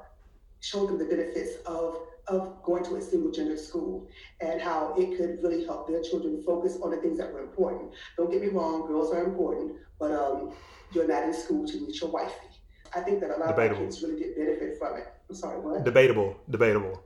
show 0.61 0.85
them 0.85 0.97
the 0.97 1.05
benefits 1.05 1.57
of 1.65 1.97
of 2.27 2.61
going 2.63 2.83
to 2.83 2.95
a 2.95 3.01
single 3.01 3.31
gender 3.31 3.57
school 3.57 4.07
and 4.39 4.61
how 4.61 4.93
it 4.97 5.17
could 5.17 5.41
really 5.43 5.65
help 5.65 5.87
their 5.87 6.01
children 6.01 6.41
focus 6.45 6.77
on 6.81 6.91
the 6.91 6.97
things 6.97 7.17
that 7.17 7.33
were 7.33 7.41
important. 7.41 7.91
Don't 8.15 8.31
get 8.31 8.41
me 8.41 8.47
wrong, 8.47 8.87
girls 8.87 9.11
are 9.11 9.23
important, 9.23 9.73
but 9.99 10.11
um, 10.11 10.53
you're 10.93 11.07
not 11.07 11.23
in 11.23 11.33
school 11.33 11.67
to 11.67 11.81
meet 11.81 11.99
your 11.99 12.09
wifey. 12.11 12.47
I 12.95 12.99
think 13.01 13.21
that 13.21 13.31
a 13.31 13.37
lot 13.37 13.47
debatable. 13.47 13.81
of 13.81 13.87
kids 13.87 14.03
really 14.03 14.19
did 14.19 14.35
benefit 14.35 14.77
from 14.77 14.97
it. 14.97 15.07
I'm 15.31 15.35
sorry, 15.35 15.61
what? 15.61 15.85
Debatable, 15.85 16.35
debatable. 16.49 17.01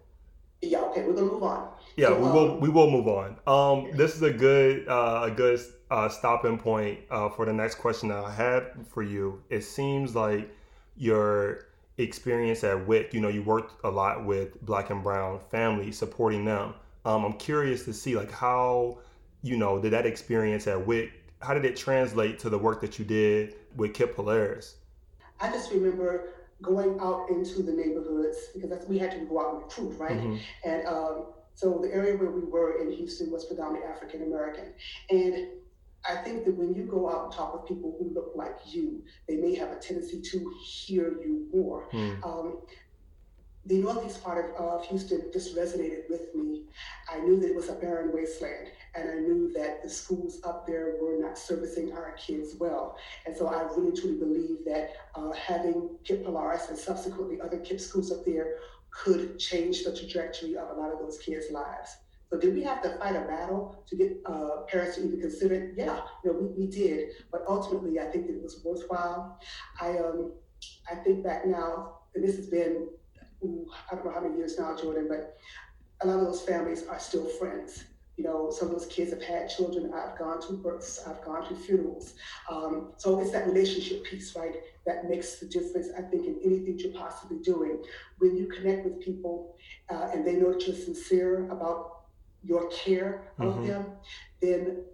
Yeah, 0.63 0.79
okay, 0.85 1.03
we're 1.03 1.13
gonna 1.13 1.27
move 1.27 1.43
on. 1.43 1.69
Yeah, 1.95 2.07
so, 2.07 2.15
we 2.15 2.23
will. 2.23 2.51
Um, 2.53 2.59
we 2.59 2.69
will 2.69 2.89
move 2.89 3.07
on. 3.07 3.37
Um, 3.45 3.95
this 3.95 4.15
is 4.15 4.23
a 4.23 4.33
good, 4.33 4.87
uh, 4.87 5.25
a 5.25 5.31
good 5.31 5.59
uh, 5.91 6.09
stopping 6.09 6.57
point 6.57 7.01
uh, 7.11 7.29
for 7.29 7.45
the 7.45 7.53
next 7.53 7.75
question 7.75 8.09
that 8.09 8.23
I 8.23 8.31
had 8.31 8.87
for 8.87 9.03
you. 9.03 9.43
It 9.51 9.61
seems 9.61 10.15
like 10.15 10.51
your 10.97 11.67
experience 11.99 12.63
at 12.63 12.87
WIC, 12.87 13.13
you 13.13 13.21
know, 13.21 13.27
you 13.27 13.43
worked 13.43 13.85
a 13.85 13.91
lot 13.91 14.25
with 14.25 14.59
Black 14.65 14.89
and 14.89 15.03
Brown 15.03 15.39
families, 15.51 15.99
supporting 15.99 16.45
them. 16.45 16.73
Um, 17.05 17.25
I'm 17.25 17.33
curious 17.33 17.85
to 17.85 17.93
see 17.93 18.15
like 18.15 18.31
how, 18.31 18.97
you 19.43 19.55
know, 19.55 19.79
did 19.79 19.93
that 19.93 20.07
experience 20.07 20.65
at 20.65 20.83
WIC, 20.83 21.11
how 21.43 21.53
did 21.53 21.63
it 21.63 21.75
translate 21.75 22.39
to 22.39 22.49
the 22.49 22.57
work 22.57 22.81
that 22.81 22.97
you 22.97 23.05
did 23.05 23.53
with 23.75 23.93
KIPP 23.93 24.15
Polaris? 24.15 24.77
I 25.39 25.51
just 25.51 25.71
remember 25.71 26.29
going 26.61 26.99
out 26.99 27.29
into 27.29 27.61
the 27.61 27.71
neighborhoods 27.71 28.37
because 28.53 28.69
that's, 28.69 28.87
we 28.87 28.97
had 28.97 29.11
to 29.11 29.19
go 29.25 29.41
out 29.41 29.53
and 29.53 29.63
recruit, 29.63 29.99
right? 29.99 30.17
Mm-hmm. 30.17 30.69
And 30.69 30.87
um, 30.87 31.25
so 31.53 31.79
the 31.81 31.93
area 31.93 32.17
where 32.17 32.31
we 32.31 32.41
were 32.41 32.81
in 32.81 32.91
Houston 32.91 33.31
was 33.31 33.45
predominantly 33.45 33.89
African 33.89 34.23
American. 34.23 34.73
And 35.09 35.47
I 36.07 36.15
think 36.17 36.45
that 36.45 36.55
when 36.55 36.73
you 36.75 36.83
go 36.83 37.09
out 37.09 37.25
and 37.25 37.33
talk 37.33 37.53
with 37.53 37.67
people 37.67 37.95
who 37.97 38.13
look 38.13 38.33
like 38.35 38.57
you, 38.67 39.03
they 39.27 39.37
may 39.37 39.55
have 39.55 39.71
a 39.71 39.79
tendency 39.79 40.21
to 40.21 40.53
hear 40.63 41.17
you 41.21 41.47
more. 41.53 41.89
Mm. 41.91 42.23
Um, 42.23 42.57
the 43.65 43.79
northeast 43.79 44.23
part 44.23 44.55
of, 44.57 44.61
of 44.61 44.85
Houston 44.85 45.23
just 45.33 45.55
resonated 45.55 46.09
with 46.09 46.33
me. 46.35 46.65
I 47.11 47.19
knew 47.19 47.39
that 47.39 47.49
it 47.49 47.55
was 47.55 47.69
a 47.69 47.73
barren 47.73 48.11
wasteland, 48.13 48.71
and 48.93 49.09
I 49.09 49.15
knew 49.15 49.51
that 49.53 49.81
the 49.81 49.89
schools 49.89 50.39
up 50.43 50.67
there 50.67 50.95
were 51.01 51.17
not 51.19 51.37
servicing 51.37 51.93
our 51.93 52.11
kids 52.13 52.55
well. 52.59 52.97
And 53.25 53.35
so 53.35 53.47
I 53.47 53.63
really 53.75 53.99
truly 53.99 54.17
believe 54.17 54.65
that 54.65 54.91
uh, 55.15 55.31
having 55.31 55.89
KIPP 56.03 56.25
Polaris 56.25 56.69
and 56.69 56.77
subsequently 56.77 57.41
other 57.41 57.57
KIPP 57.57 57.81
schools 57.81 58.11
up 58.11 58.23
there 58.25 58.55
could 58.91 59.39
change 59.39 59.83
the 59.83 59.95
trajectory 59.95 60.55
of 60.55 60.69
a 60.69 60.79
lot 60.79 60.91
of 60.91 60.99
those 60.99 61.17
kids' 61.17 61.51
lives. 61.51 61.97
So 62.29 62.39
did 62.39 62.55
we 62.55 62.63
have 62.63 62.81
to 62.83 62.97
fight 62.97 63.15
a 63.15 63.21
battle 63.21 63.83
to 63.87 63.95
get 63.95 64.17
uh, 64.25 64.61
parents 64.67 64.97
to 64.97 65.05
even 65.05 65.21
consider 65.21 65.55
it? 65.55 65.73
Yeah, 65.77 66.01
you 66.23 66.31
know, 66.33 66.39
we, 66.39 66.65
we 66.65 66.67
did. 66.67 67.09
But 67.31 67.45
ultimately, 67.47 67.99
I 67.99 68.05
think 68.05 68.27
it 68.29 68.41
was 68.41 68.63
worthwhile. 68.63 69.39
I 69.79 69.97
um, 69.97 70.33
I 70.91 70.95
think 70.95 71.23
back 71.23 71.45
now, 71.45 71.99
and 72.15 72.23
this 72.23 72.35
has 72.37 72.47
been, 72.47 72.87
I 73.43 73.95
don't 73.95 74.05
know 74.05 74.11
how 74.11 74.21
many 74.21 74.37
years 74.37 74.57
now, 74.57 74.75
Jordan, 74.75 75.07
but 75.09 75.37
a 76.01 76.07
lot 76.07 76.19
of 76.19 76.25
those 76.25 76.41
families 76.41 76.87
are 76.87 76.99
still 76.99 77.25
friends. 77.25 77.85
You 78.17 78.23
know, 78.23 78.49
some 78.49 78.69
of 78.69 78.73
those 78.75 78.85
kids 78.87 79.11
have 79.11 79.21
had 79.21 79.49
children. 79.49 79.91
I've 79.93 80.17
gone 80.17 80.39
to 80.47 80.53
births. 80.53 81.05
I've 81.05 81.21
gone 81.23 81.47
to 81.49 81.55
funerals. 81.55 82.13
Um, 82.49 82.93
so 82.95 83.19
it's 83.19 83.31
that 83.31 83.45
relationship 83.45 84.05
piece, 84.05 84.35
right, 84.35 84.55
that 84.85 85.09
makes 85.09 85.35
the 85.39 85.47
difference, 85.47 85.89
I 85.97 86.01
think, 86.01 86.25
in 86.25 86.39
anything 86.43 86.79
you're 86.79 86.93
possibly 86.93 87.39
doing. 87.39 87.83
When 88.19 88.37
you 88.37 88.47
connect 88.47 88.85
with 88.85 89.01
people 89.01 89.57
uh, 89.89 90.09
and 90.13 90.25
they 90.25 90.35
know 90.35 90.53
that 90.53 90.65
you're 90.65 90.75
sincere 90.75 91.49
about 91.51 92.03
your 92.41 92.69
care 92.69 93.31
of 93.39 93.55
mm-hmm. 93.55 93.67
them, 93.67 93.85
then 94.41 94.85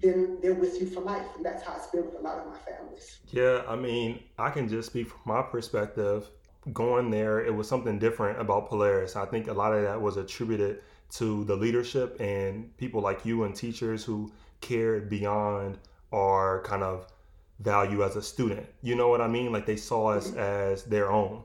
then 0.00 0.38
they're 0.40 0.54
with 0.54 0.80
you 0.80 0.86
for 0.86 1.00
life. 1.00 1.26
And 1.36 1.44
that's 1.44 1.64
how 1.64 1.74
it's 1.76 1.88
been 1.88 2.06
with 2.06 2.14
a 2.14 2.20
lot 2.20 2.38
of 2.38 2.46
my 2.46 2.56
families. 2.58 3.18
Yeah, 3.30 3.62
I 3.68 3.74
mean, 3.74 4.22
I 4.38 4.50
can 4.50 4.68
just 4.68 4.90
speak 4.90 5.08
from 5.08 5.20
my 5.26 5.42
perspective. 5.42 6.28
Going 6.72 7.10
there, 7.10 7.44
it 7.44 7.54
was 7.54 7.68
something 7.68 7.98
different 7.98 8.40
about 8.40 8.68
Polaris. 8.68 9.16
I 9.16 9.24
think 9.26 9.48
a 9.48 9.52
lot 9.52 9.72
of 9.72 9.82
that 9.82 10.00
was 10.00 10.16
attributed 10.16 10.80
to 11.10 11.44
the 11.44 11.56
leadership 11.56 12.16
and 12.20 12.76
people 12.76 13.00
like 13.00 13.24
you 13.24 13.44
and 13.44 13.54
teachers 13.54 14.04
who 14.04 14.30
cared 14.60 15.08
beyond 15.08 15.78
our 16.12 16.62
kind 16.62 16.82
of 16.82 17.06
value 17.60 18.02
as 18.02 18.16
a 18.16 18.22
student. 18.22 18.66
You 18.82 18.94
know 18.94 19.08
what 19.08 19.20
I 19.20 19.28
mean? 19.28 19.52
Like 19.52 19.66
they 19.66 19.76
saw 19.76 20.08
us 20.08 20.28
mm-hmm. 20.28 20.38
as 20.38 20.84
their 20.84 21.10
own, 21.10 21.42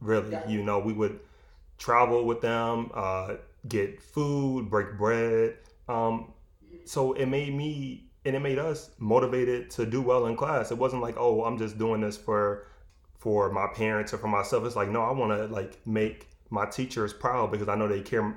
really. 0.00 0.32
Yeah. 0.32 0.48
You 0.48 0.62
know, 0.62 0.78
we 0.78 0.92
would 0.92 1.20
travel 1.78 2.24
with 2.24 2.40
them, 2.40 2.90
uh, 2.94 3.34
get 3.68 4.02
food, 4.02 4.70
break 4.70 4.96
bread. 4.98 5.56
Um, 5.88 6.32
so 6.84 7.12
it 7.14 7.26
made 7.26 7.54
me 7.54 8.04
and 8.24 8.34
it 8.34 8.40
made 8.40 8.58
us 8.58 8.90
motivated 8.98 9.70
to 9.70 9.84
do 9.84 10.00
well 10.00 10.26
in 10.26 10.36
class. 10.36 10.70
It 10.70 10.78
wasn't 10.78 11.02
like, 11.02 11.16
oh, 11.18 11.44
I'm 11.44 11.58
just 11.58 11.78
doing 11.78 12.00
this 12.00 12.16
for 12.16 12.66
for 13.24 13.50
my 13.50 13.66
parents 13.66 14.12
or 14.12 14.18
for 14.18 14.28
myself. 14.28 14.66
It's 14.66 14.76
like, 14.76 14.90
no, 14.90 15.00
I 15.00 15.10
want 15.10 15.32
to 15.32 15.46
like 15.46 15.78
make 15.86 16.28
my 16.50 16.66
teachers 16.66 17.14
proud 17.14 17.50
because 17.50 17.68
I 17.70 17.74
know 17.74 17.88
they 17.88 18.02
care. 18.02 18.36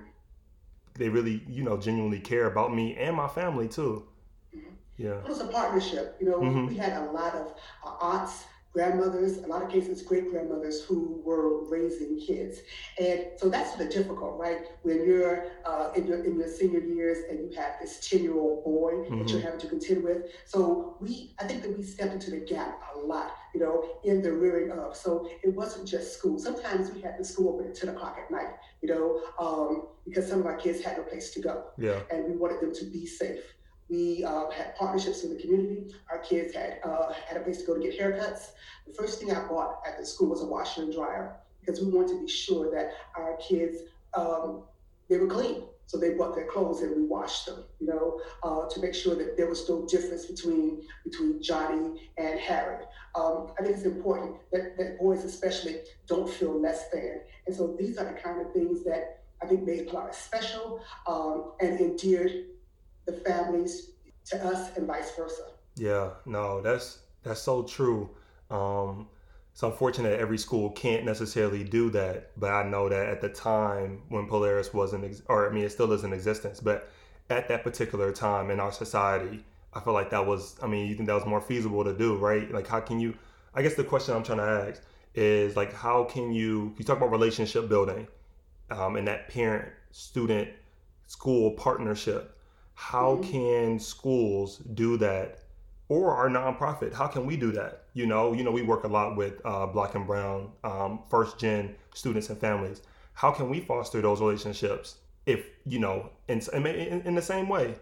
They 0.94 1.10
really, 1.10 1.44
you 1.46 1.62
know, 1.62 1.78
genuinely 1.78 2.22
care 2.22 2.46
about 2.46 2.74
me 2.74 2.96
and 2.96 3.14
my 3.14 3.28
family 3.28 3.68
too. 3.68 4.08
Mm-hmm. 4.56 4.70
Yeah, 4.96 5.20
it 5.20 5.28
was 5.28 5.42
a 5.42 5.48
partnership. 5.48 6.16
You 6.22 6.30
know, 6.30 6.38
mm-hmm. 6.40 6.68
we 6.68 6.78
had 6.78 6.94
a 6.94 7.12
lot 7.12 7.36
of 7.36 7.54
uh, 7.86 7.98
aunts 8.00 8.46
grandmothers, 8.74 9.38
a 9.40 9.48
lot 9.48 9.64
of 9.64 9.70
cases 9.70 10.02
great 10.02 10.30
grandmothers 10.30 10.84
who 10.84 11.22
were 11.26 11.68
raising 11.68 12.20
kids. 12.20 12.60
And 13.00 13.26
so 13.38 13.50
that's 13.50 13.72
sort 13.72 13.82
of 13.82 13.92
difficult, 13.92 14.38
right? 14.38 14.60
When 14.84 15.06
you're 15.06 15.48
uh, 15.66 15.92
in, 15.96 16.08
your, 16.08 16.24
in 16.24 16.38
your 16.38 16.48
senior 16.48 16.80
years 16.80 17.20
and 17.30 17.40
you 17.40 17.58
have 17.58 17.74
this 17.82 18.08
10 18.08 18.22
year 18.22 18.38
old 18.38 18.64
boy 18.64 18.92
mm-hmm. 18.92 19.20
that 19.20 19.30
you're 19.30 19.42
having 19.42 19.60
to 19.60 19.68
contend 19.68 20.04
with. 20.04 20.32
So 20.46 20.98
we, 21.00 21.34
I 21.40 21.46
think 21.46 21.64
that 21.64 21.76
we 21.76 21.84
stepped 21.84 22.14
into 22.14 22.32
the 22.32 22.38
gap 22.38 22.80
a 22.96 23.00
lot, 23.00 23.36
you 23.54 23.60
know, 23.60 23.84
in 24.04 24.22
the 24.22 24.32
rearing 24.32 24.72
of. 24.72 24.96
So 24.96 25.28
it 25.44 25.54
wasn't 25.54 25.88
just 25.88 26.18
school. 26.18 26.38
Sometimes 26.38 26.92
we 26.92 27.02
had 27.02 27.18
the 27.18 27.26
school 27.26 27.56
open 27.56 27.68
at 27.68 27.76
10 27.76 27.90
o'clock 27.90 28.18
at 28.24 28.30
night, 28.30 28.54
you 28.82 28.90
know, 28.90 29.22
um, 29.40 29.88
because 30.06 30.28
some 30.28 30.40
of 30.40 30.46
our 30.46 30.58
kids 30.58 30.84
had 30.84 30.98
no 30.98 31.04
place 31.04 31.32
to 31.32 31.42
go. 31.42 31.66
Yeah. 31.78 32.00
And 32.12 32.26
we 32.26 32.38
wanted 32.38 32.62
them 32.62 32.74
to 32.76 32.86
be 32.86 33.06
safe. 33.06 33.42
We 33.90 34.24
uh, 34.24 34.50
had 34.50 34.76
partnerships 34.76 35.24
in 35.24 35.36
the 35.36 35.42
community. 35.42 35.94
Our 36.12 36.20
kids 36.20 36.54
had 36.54 36.80
uh, 36.84 37.14
had 37.14 37.38
a 37.38 37.42
place 37.42 37.60
to 37.62 37.66
go 37.66 37.74
to 37.76 37.80
get 37.80 37.98
haircuts. 37.98 38.52
The 38.86 38.94
first 38.94 39.20
thing 39.20 39.32
I 39.32 39.48
bought 39.48 39.82
at 39.88 39.98
the 39.98 40.06
school 40.06 40.30
was 40.30 40.42
a 40.42 40.46
washer 40.46 40.84
and 40.84 40.94
dryer 40.94 41.38
because 41.60 41.82
we 41.82 41.92
wanted 41.92 42.14
to 42.16 42.22
be 42.22 42.28
sure 42.28 42.72
that 42.72 42.92
our 43.16 43.38
kids 43.38 43.78
um, 44.14 44.64
they 45.10 45.18
were 45.18 45.28
clean. 45.28 45.64
So 45.86 45.98
they 45.98 46.16
bought 46.16 46.36
their 46.36 46.48
clothes 46.48 46.82
and 46.82 46.94
we 46.98 47.04
washed 47.04 47.46
them, 47.46 47.64
you 47.80 47.88
know, 47.88 48.20
uh, 48.44 48.68
to 48.68 48.82
make 48.82 48.94
sure 48.94 49.16
that 49.16 49.38
there 49.38 49.48
was 49.48 49.70
no 49.70 49.86
difference 49.88 50.26
between 50.26 50.82
between 51.06 51.42
Johnny 51.42 52.12
and 52.18 52.38
Harry. 52.40 52.84
Um, 53.16 53.54
I 53.58 53.64
think 53.64 53.78
it's 53.78 53.86
important 53.86 54.36
that, 54.52 54.78
that 54.78 55.00
boys 55.00 55.24
especially 55.24 55.78
don't 56.06 56.30
feel 56.30 56.60
less 56.60 56.90
than. 56.90 57.22
And 57.46 57.56
so 57.56 57.74
these 57.80 57.98
are 57.98 58.04
the 58.04 58.20
kind 58.20 58.42
of 58.42 58.52
things 58.52 58.84
that 58.84 59.24
I 59.42 59.46
think 59.46 59.64
made 59.64 59.88
Polaris 59.88 60.18
special 60.18 60.82
um, 61.08 61.54
and 61.62 61.80
endeared 61.80 62.48
the 63.08 63.14
families 63.14 63.92
to 64.26 64.46
us 64.46 64.78
and 64.78 64.86
vice 64.86 65.16
versa. 65.16 65.44
Yeah, 65.76 66.12
no, 66.26 66.62
that's 66.62 67.00
that's 67.24 67.42
so 67.42 67.64
true. 67.64 68.10
Um, 68.52 69.08
it's 69.58 69.64
unfortunate 69.64 70.20
every 70.20 70.38
school 70.38 70.70
can't 70.70 71.04
necessarily 71.04 71.64
do 71.64 71.90
that, 71.90 72.30
but 72.38 72.52
I 72.52 72.62
know 72.70 72.90
that 72.90 73.08
at 73.08 73.22
the 73.22 73.30
time 73.30 74.04
when 74.10 74.28
Polaris 74.28 74.72
wasn't, 74.72 75.06
ex- 75.06 75.24
or 75.28 75.50
I 75.50 75.52
mean, 75.52 75.64
it 75.64 75.72
still 75.72 75.92
is 75.94 76.04
in 76.04 76.14
existence, 76.14 76.60
but 76.60 76.92
at 77.32 77.48
that 77.48 77.64
particular 77.64 78.12
time 78.12 78.52
in 78.52 78.60
our 78.60 78.72
society, 78.72 79.44
I 79.74 79.80
feel 79.80 79.94
like 79.94 80.12
that 80.12 80.26
was, 80.26 80.56
I 80.62 80.68
mean, 80.68 80.88
you 80.88 80.96
think 80.96 81.08
that 81.08 81.16
was 81.16 81.26
more 81.26 81.42
feasible 81.42 81.84
to 81.84 81.98
do, 81.98 82.18
right? 82.18 82.52
Like, 82.52 82.68
how 82.68 82.80
can 82.80 83.00
you, 83.00 83.16
I 83.56 83.64
guess 83.64 83.74
the 83.74 83.84
question 83.84 84.16
I'm 84.16 84.22
trying 84.22 84.38
to 84.38 84.44
ask 84.44 84.82
is 85.16 85.56
like, 85.56 85.74
how 85.74 86.04
can 86.04 86.32
you, 86.32 86.76
you 86.78 86.86
talk 86.86 86.98
about 86.98 87.10
relationship 87.10 87.68
building 87.68 88.08
um, 88.70 88.96
and 88.96 89.08
that 89.08 89.28
parent 89.28 89.68
student 89.92 90.50
school 91.08 91.52
partnership 91.54 92.37
how 92.78 93.16
mm-hmm. 93.16 93.32
can 93.32 93.80
schools 93.80 94.58
do 94.76 94.98
that 94.98 95.40
or 95.90 96.14
our 96.14 96.30
nonprofit? 96.30 96.94
How 96.94 97.08
can 97.08 97.26
we 97.26 97.36
do 97.36 97.52
that? 97.54 97.86
You 97.96 98.06
know 98.06 98.34
you 98.34 98.44
know 98.44 98.52
we 98.52 98.62
work 98.62 98.84
a 98.84 98.88
lot 98.88 99.18
with 99.18 99.42
uh, 99.44 99.66
black 99.66 99.96
and 99.96 100.06
brown 100.06 100.52
um, 100.64 101.00
first 101.10 101.40
gen 101.40 101.76
students 101.96 102.30
and 102.30 102.40
families. 102.40 102.84
How 103.14 103.32
can 103.32 103.50
we 103.50 103.62
foster 103.62 104.00
those 104.00 104.22
relationships 104.22 104.98
if 105.26 105.48
you 105.66 105.80
know 105.80 106.12
in, 106.28 106.40
in, 106.54 107.02
in 107.02 107.16
the 107.16 107.22
same 107.22 107.50
way? 107.50 107.74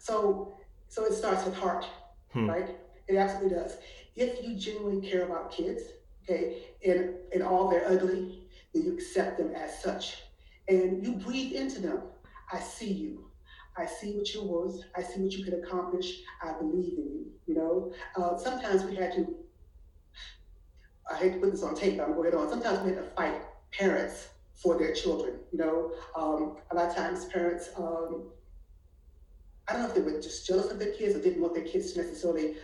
So 0.00 0.52
so 0.88 1.04
it 1.04 1.12
starts 1.12 1.44
with 1.44 1.54
heart 1.54 1.86
hmm. 2.32 2.50
right? 2.50 2.68
It 3.06 3.16
absolutely 3.16 3.56
does. 3.56 3.76
If 4.16 4.44
you 4.44 4.56
genuinely 4.56 5.08
care 5.08 5.22
about 5.22 5.52
kids 5.52 5.82
okay 6.24 6.64
in 6.80 7.14
in 7.30 7.42
all 7.42 7.70
their 7.70 7.88
ugly 7.88 8.42
then 8.74 8.82
you 8.82 8.92
accept 8.94 9.38
them 9.38 9.54
as 9.54 9.80
such. 9.80 10.24
And 10.66 11.06
you 11.06 11.12
breathe 11.12 11.52
into 11.52 11.80
them. 11.80 12.02
I 12.52 12.58
see 12.58 12.92
you 12.92 13.31
I 13.76 13.86
see 13.86 14.12
what 14.12 14.32
you're 14.34 14.44
worth. 14.44 14.82
I 14.96 15.02
see 15.02 15.20
what 15.20 15.32
you 15.32 15.44
can 15.44 15.62
accomplish. 15.62 16.20
I 16.42 16.52
believe 16.52 16.98
in 16.98 17.04
you. 17.04 17.26
You 17.46 17.54
know, 17.54 17.92
uh, 18.16 18.36
sometimes 18.36 18.84
we 18.84 18.94
had 18.94 19.12
to. 19.14 19.34
I 21.10 21.16
hate 21.16 21.34
to 21.34 21.38
put 21.40 21.50
this 21.52 21.62
on 21.62 21.74
tape, 21.74 21.98
but 21.98 22.08
I'm 22.08 22.14
going 22.14 22.34
on. 22.34 22.48
Sometimes 22.48 22.80
we 22.80 22.90
had 22.94 23.02
to 23.02 23.10
fight 23.10 23.42
parents 23.72 24.28
for 24.54 24.78
their 24.78 24.92
children. 24.92 25.40
You 25.52 25.58
know, 25.58 25.92
um, 26.16 26.56
a 26.70 26.74
lot 26.74 26.90
of 26.90 26.96
times 26.96 27.24
parents. 27.26 27.70
Um, 27.76 28.24
I 29.68 29.74
don't 29.74 29.82
know 29.82 29.88
if 29.88 29.94
they 29.94 30.00
were 30.00 30.20
just 30.20 30.46
jealous 30.46 30.70
of 30.70 30.78
their 30.78 30.92
kids 30.92 31.14
or 31.14 31.22
didn't 31.22 31.40
want 31.40 31.54
their 31.54 31.64
kids 31.64 31.92
to 31.92 32.02
necessarily 32.02 32.56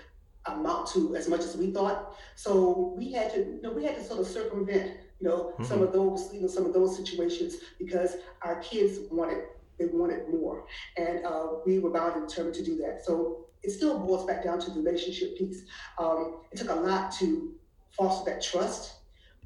amount 0.47 0.88
to 0.88 1.17
as 1.17 1.29
much 1.29 1.41
as 1.41 1.57
we 1.57 1.71
thought. 1.71 2.17
So 2.35 2.95
we 2.97 3.12
had 3.12 3.33
to, 3.35 3.38
you 3.38 3.61
know, 3.62 3.73
we 3.73 3.85
had 3.85 3.97
to 3.97 4.05
sort 4.05 4.21
of 4.21 4.27
circumvent, 4.27 4.97
you 5.21 5.29
know, 5.29 5.53
mm-hmm. 5.53 5.65
some 5.65 5.83
of 5.83 5.93
those, 5.93 6.31
you 6.33 6.41
know, 6.41 6.49
some 6.49 6.67
of 6.67 6.73
those 6.73 6.97
situations 6.97 7.57
because 7.79 8.17
our 8.43 8.61
kids 8.61 9.00
wanted 9.11 9.45
they 9.79 9.87
wanted 9.87 10.29
more. 10.29 10.65
And 10.97 11.25
uh, 11.25 11.47
we 11.65 11.79
were 11.79 11.91
bound 11.91 12.17
and 12.17 12.29
determined 12.29 12.57
to 12.57 12.65
do 12.65 12.77
that. 12.79 13.05
So 13.05 13.47
it 13.63 13.71
still 13.71 13.99
boils 13.99 14.27
back 14.27 14.45
down 14.45 14.61
to 14.61 14.71
the 14.71 14.81
relationship 14.81 15.37
piece. 15.37 15.63
Um, 15.99 16.41
it 16.53 16.59
took 16.59 16.71
a 16.71 16.75
lot 16.75 17.13
to 17.19 17.55
foster 17.97 18.31
that 18.31 18.43
trust. 18.43 18.95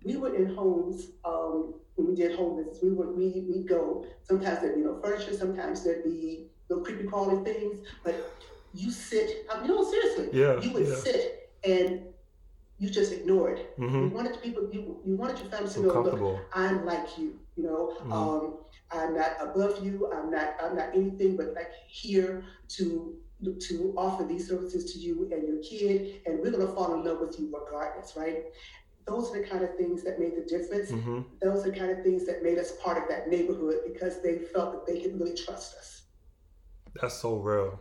We 0.05 0.17
were 0.17 0.35
in 0.35 0.55
homes 0.55 1.12
um, 1.25 1.75
when 1.95 2.09
we 2.09 2.15
did 2.15 2.37
home 2.37 2.57
visits. 2.57 2.83
We 2.83 2.91
would 2.91 3.17
we 3.17 3.47
we 3.49 3.62
go. 3.62 4.05
Sometimes 4.23 4.61
there'd 4.61 4.75
be 4.75 4.83
no 4.83 5.01
furniture. 5.01 5.35
Sometimes 5.35 5.85
there'd 5.85 6.05
be 6.05 6.49
no 6.69 6.81
creepy 6.81 7.05
crawly 7.05 7.43
things. 7.45 7.87
But 8.03 8.33
you 8.75 8.91
sit. 8.91 9.47
I 9.51 9.61
mean, 9.61 9.69
no, 9.69 9.85
seriously. 9.89 10.29
Yeah. 10.33 10.61
You 10.61 10.73
would 10.73 10.89
yeah. 10.89 10.97
sit 10.97 11.51
and 11.65 12.03
you 12.79 12.91
just 12.91 13.12
ignore 13.12 13.51
it. 13.51 13.79
Mm-hmm. 13.79 14.01
You 14.03 14.09
wanted 14.09 14.43
people. 14.43 14.69
You 14.73 14.99
you 15.07 15.17
wanted 15.17 15.39
your 15.39 15.49
family 15.49 15.71
to 15.71 15.81
know, 15.81 16.03
look, 16.03 16.41
I'm 16.53 16.85
like 16.85 17.17
you. 17.17 17.39
You 17.57 17.65
know. 17.65 17.97
Mm-hmm. 18.01 18.12
Um, 18.12 18.55
I'm 18.92 19.14
not 19.14 19.37
above 19.40 19.84
you. 19.84 20.11
I'm 20.12 20.30
not. 20.30 20.56
I'm 20.62 20.76
not 20.76 20.94
anything 20.94 21.37
but 21.37 21.54
like 21.54 21.70
here 21.88 22.44
to 22.68 23.16
to 23.61 23.92
offer 23.96 24.25
these 24.25 24.49
services 24.49 24.92
to 24.92 24.99
you 24.99 25.28
and 25.32 25.46
your 25.46 25.58
kid, 25.62 26.20
and 26.26 26.40
we're 26.40 26.50
gonna 26.50 26.72
fall 26.72 26.94
in 26.94 27.04
love 27.04 27.20
with 27.20 27.38
you 27.38 27.52
regardless, 27.52 28.14
right? 28.16 28.44
Those 29.06 29.30
are 29.30 29.40
the 29.40 29.49
kind 29.49 29.64
of 29.64 29.76
things 29.76 30.04
that 30.04 30.20
made 30.20 30.37
the 30.37 30.42
difference. 30.42 30.92
Mm-hmm. 30.92 31.22
Those 31.40 31.66
are 31.66 31.70
the 31.70 31.76
kind 31.76 31.90
of 31.90 32.04
things 32.04 32.25
that 32.26 32.42
made 32.42 32.58
us 32.58 32.72
part 32.80 32.99
of 32.99 33.08
that 33.08 33.28
neighborhood 33.28 33.80
because 33.92 34.22
they 34.22 34.38
felt 34.38 34.72
that 34.72 34.87
they 34.87 35.00
could 35.00 35.18
really 35.18 35.34
trust 35.34 35.76
us. 35.76 36.02
That's 37.00 37.18
so 37.18 37.37
real. 37.37 37.80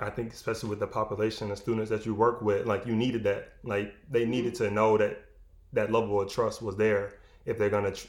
I 0.00 0.10
think 0.10 0.32
especially 0.32 0.70
with 0.70 0.78
the 0.78 0.86
population 0.86 1.50
of 1.50 1.58
students 1.58 1.90
that 1.90 2.06
you 2.06 2.14
work 2.14 2.40
with, 2.40 2.66
like 2.66 2.86
you 2.86 2.94
needed 2.96 3.24
that. 3.24 3.54
Like 3.62 3.94
they 4.10 4.24
needed 4.24 4.54
mm-hmm. 4.54 4.64
to 4.64 4.70
know 4.70 4.96
that 4.96 5.22
that 5.72 5.92
level 5.92 6.20
of 6.20 6.32
trust 6.32 6.62
was 6.62 6.76
there 6.76 7.14
if 7.44 7.58
they're 7.58 7.68
gonna 7.70 7.92
tr- 7.92 8.06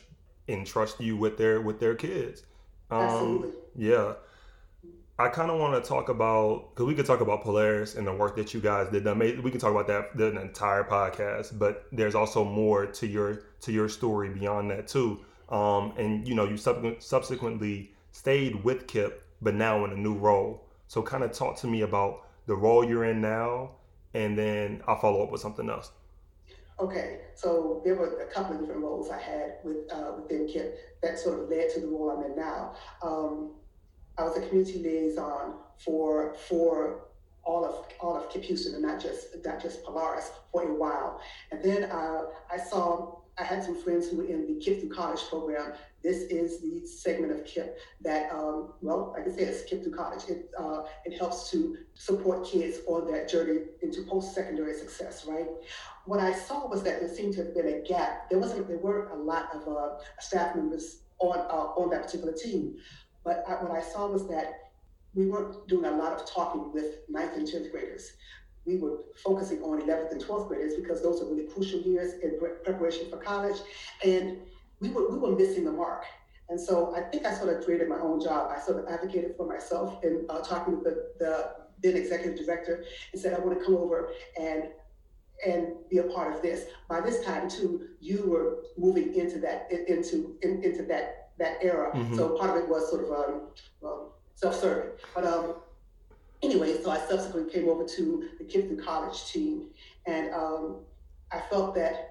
entrust 0.50 1.00
you 1.00 1.15
with 1.18 1.38
their 1.38 1.62
with 1.62 1.79
their 1.79 1.96
kids. 1.96 2.44
Um, 2.91 3.01
Absolutely. 3.01 3.51
Yeah. 3.75 4.13
I 5.18 5.27
kind 5.27 5.51
of 5.51 5.60
want 5.60 5.82
to 5.82 5.88
talk 5.88 6.08
about 6.08 6.70
because 6.70 6.86
we 6.86 6.96
could 6.96 7.06
talk 7.06 7.20
about 7.20 7.41
Polaris 7.41 7.96
and 7.96 8.08
the 8.08 8.13
work 8.13 8.38
that 8.38 8.53
you 8.53 8.62
guys 8.62 8.88
did. 8.89 9.06
We 9.44 9.51
can 9.51 9.60
talk 9.60 9.72
about 9.72 9.88
that 9.88 10.15
the 10.15 10.39
entire 10.39 10.86
podcast, 10.86 11.60
but 11.60 11.88
there's 11.91 12.15
also 12.15 12.46
more 12.46 12.86
to 12.86 13.06
your 13.06 13.41
to 13.62 13.72
your 13.74 13.89
story 13.89 14.29
beyond 14.29 14.72
that 14.72 14.88
too. 14.88 15.20
Um, 15.50 15.94
and 15.98 16.27
you 16.27 16.36
know, 16.36 16.46
you 16.46 16.58
sub- 16.58 17.01
subsequently 17.01 17.91
stayed 18.12 18.63
with 18.63 18.88
KIPP, 18.88 19.13
but 19.41 19.56
now 19.56 19.84
in 19.86 19.91
a 19.91 19.98
new 19.98 20.13
role. 20.13 20.63
So, 20.88 21.01
kind 21.01 21.24
of 21.24 21.32
talk 21.32 21.58
to 21.58 21.68
me 21.68 21.82
about 21.82 22.25
the 22.46 22.56
role 22.56 22.84
you're 22.84 23.06
in 23.06 23.20
now, 23.22 23.72
and 24.13 24.38
then 24.38 24.82
I'll 24.88 25.00
follow 25.00 25.24
up 25.24 25.32
with 25.32 25.41
something 25.41 25.70
else. 25.70 25.91
Okay, 26.79 27.19
so 27.36 27.81
there 27.83 27.95
were 27.95 28.21
a 28.21 28.33
couple 28.33 28.55
of 28.55 28.62
different 28.62 28.81
roles 28.81 29.09
I 29.09 29.19
had 29.19 29.55
with 29.65 29.91
uh, 29.91 30.13
within 30.15 30.48
KIPP 30.48 30.75
that 31.01 31.19
sort 31.19 31.39
of 31.39 31.50
led 31.50 31.69
to 31.74 31.81
the 31.81 31.88
role 31.88 32.09
I'm 32.12 32.31
in 32.31 32.38
now. 32.38 32.74
Um, 33.01 33.55
I 34.17 34.24
was 34.24 34.38
a 34.38 34.48
community 34.48 34.79
liaison 34.79 35.55
for 35.77 36.36
for 36.48 37.07
all 37.43 37.65
of 37.65 37.86
all 38.00 38.15
of 38.15 38.29
KIPP 38.29 38.43
Houston 38.45 38.75
and 38.75 38.83
not 38.83 39.01
just 39.01 39.27
not 39.43 39.62
just 39.62 39.83
Polaris 39.83 40.31
for 40.53 40.63
a 40.69 40.74
while, 40.74 41.19
and 41.51 41.62
then 41.62 41.83
uh, 41.91 42.21
I 42.50 42.57
saw 42.57 43.19
I 43.38 43.43
had 43.43 43.62
some 43.62 43.75
friends 43.83 44.09
who 44.09 44.17
were 44.17 44.25
in 44.25 44.48
the 44.48 44.53
KIPP 44.65 44.79
through 44.79 44.89
College 44.89 45.21
program 45.29 45.74
this 46.01 46.24
is 46.24 46.62
the 46.62 46.86
segment 46.88 47.32
of 47.32 47.44
KIPP 47.46 47.74
that, 48.01 48.32
um, 48.32 48.74
well, 48.82 49.13
like 49.18 49.27
I 49.27 49.32
said, 49.32 49.48
it's 49.50 49.70
KIPP 49.70 49.84
through 49.84 49.96
college. 49.96 50.24
It, 50.29 50.50
uh, 50.58 50.84
it 51.06 51.18
helps 51.18 51.50
to 51.51 51.77
support 51.94 52.46
kids 52.46 52.79
on 52.88 53.12
that 53.12 53.29
journey 53.29 53.62
into 53.82 54.03
post-secondary 54.03 54.74
success, 54.74 55.25
right? 55.25 55.48
What 56.06 56.20
I 56.20 56.34
saw 56.34 56.68
was 56.68 56.84
that 56.84 57.00
there 57.00 57.13
seemed 57.13 57.34
to 57.36 57.44
have 57.44 57.53
been 57.53 57.68
a 57.68 57.82
gap. 57.82 58.29
There 58.29 58.39
wasn't, 58.39 58.68
there 58.68 58.77
weren't 58.77 59.12
a 59.12 59.15
lot 59.15 59.50
of 59.53 59.68
uh, 59.68 59.98
staff 60.20 60.56
members 60.56 61.01
on 61.20 61.38
uh, 61.38 61.82
on 61.82 61.89
that 61.89 62.03
particular 62.03 62.34
team, 62.34 62.77
but 63.25 63.44
I, 63.48 63.62
what 63.62 63.72
I 63.72 63.82
saw 63.82 64.08
was 64.08 64.25
that 64.29 64.72
we 65.13 65.25
weren't 65.25 65.68
doing 65.68 65.86
a 65.86 65.91
lot 65.91 66.13
of 66.13 66.25
talking 66.25 66.72
with 66.72 67.00
ninth 67.10 67.36
and 67.36 67.46
tenth 67.46 67.72
graders 67.72 68.13
we 68.65 68.77
were 68.77 69.00
focusing 69.15 69.62
on 69.63 69.82
11th 69.82 70.12
and 70.12 70.24
12th 70.24 70.48
graders 70.48 70.75
because 70.75 71.01
those 71.01 71.22
are 71.22 71.25
really 71.25 71.48
crucial 71.48 71.79
years 71.79 72.13
in 72.22 72.38
preparation 72.63 73.10
for 73.10 73.18
college. 73.18 73.58
And 74.06 74.38
we 74.79 74.89
were, 74.89 75.09
we 75.09 75.17
were 75.17 75.36
missing 75.36 75.65
the 75.65 75.71
mark. 75.71 76.05
And 76.50 76.59
so 76.59 76.95
I 76.95 77.01
think 77.01 77.25
I 77.25 77.33
sort 77.33 77.55
of 77.55 77.63
created 77.63 77.88
my 77.89 78.00
own 78.00 78.19
job. 78.19 78.51
I 78.55 78.59
sort 78.59 78.79
of 78.79 78.88
advocated 78.88 79.36
for 79.38 79.45
myself 79.45 80.03
in 80.03 80.25
uh, 80.29 80.39
talking 80.39 80.75
with 80.75 80.83
the, 80.83 81.12
the 81.19 81.55
then 81.81 81.95
executive 81.95 82.43
director 82.43 82.83
and 83.12 83.21
said, 83.21 83.33
I 83.33 83.39
want 83.39 83.57
to 83.57 83.65
come 83.65 83.75
over 83.75 84.09
and 84.39 84.63
and 85.45 85.67
be 85.89 86.00
a 86.00 86.03
part 86.03 86.36
of 86.36 86.41
this. 86.41 86.65
By 86.89 87.00
this 87.00 87.24
time, 87.24 87.50
too, 87.50 87.88
you 88.01 88.24
were 88.29 88.57
moving 88.77 89.15
into 89.15 89.39
that 89.39 89.71
into 89.71 90.38
in, 90.41 90.63
into 90.63 90.83
that 90.83 91.29
that 91.38 91.57
era. 91.62 91.91
Mm-hmm. 91.95 92.15
So 92.15 92.38
part 92.38 92.57
of 92.57 92.63
it 92.63 92.69
was 92.69 92.89
sort 92.89 93.05
of 93.05 93.12
um, 93.12 93.41
well, 93.79 94.15
self-serving. 94.36 94.91
But 95.15 95.25
um, 95.25 95.55
anyway, 96.41 96.81
so 96.83 96.91
I 96.91 97.00
subsequently 97.00 97.53
came 97.53 97.69
over 97.69 97.86
to 97.86 98.29
the 98.38 98.43
through 98.43 98.83
College 98.83 99.31
team, 99.31 99.67
and 100.05 100.33
um, 100.33 100.77
I 101.31 101.39
felt 101.50 101.74
that 101.75 102.09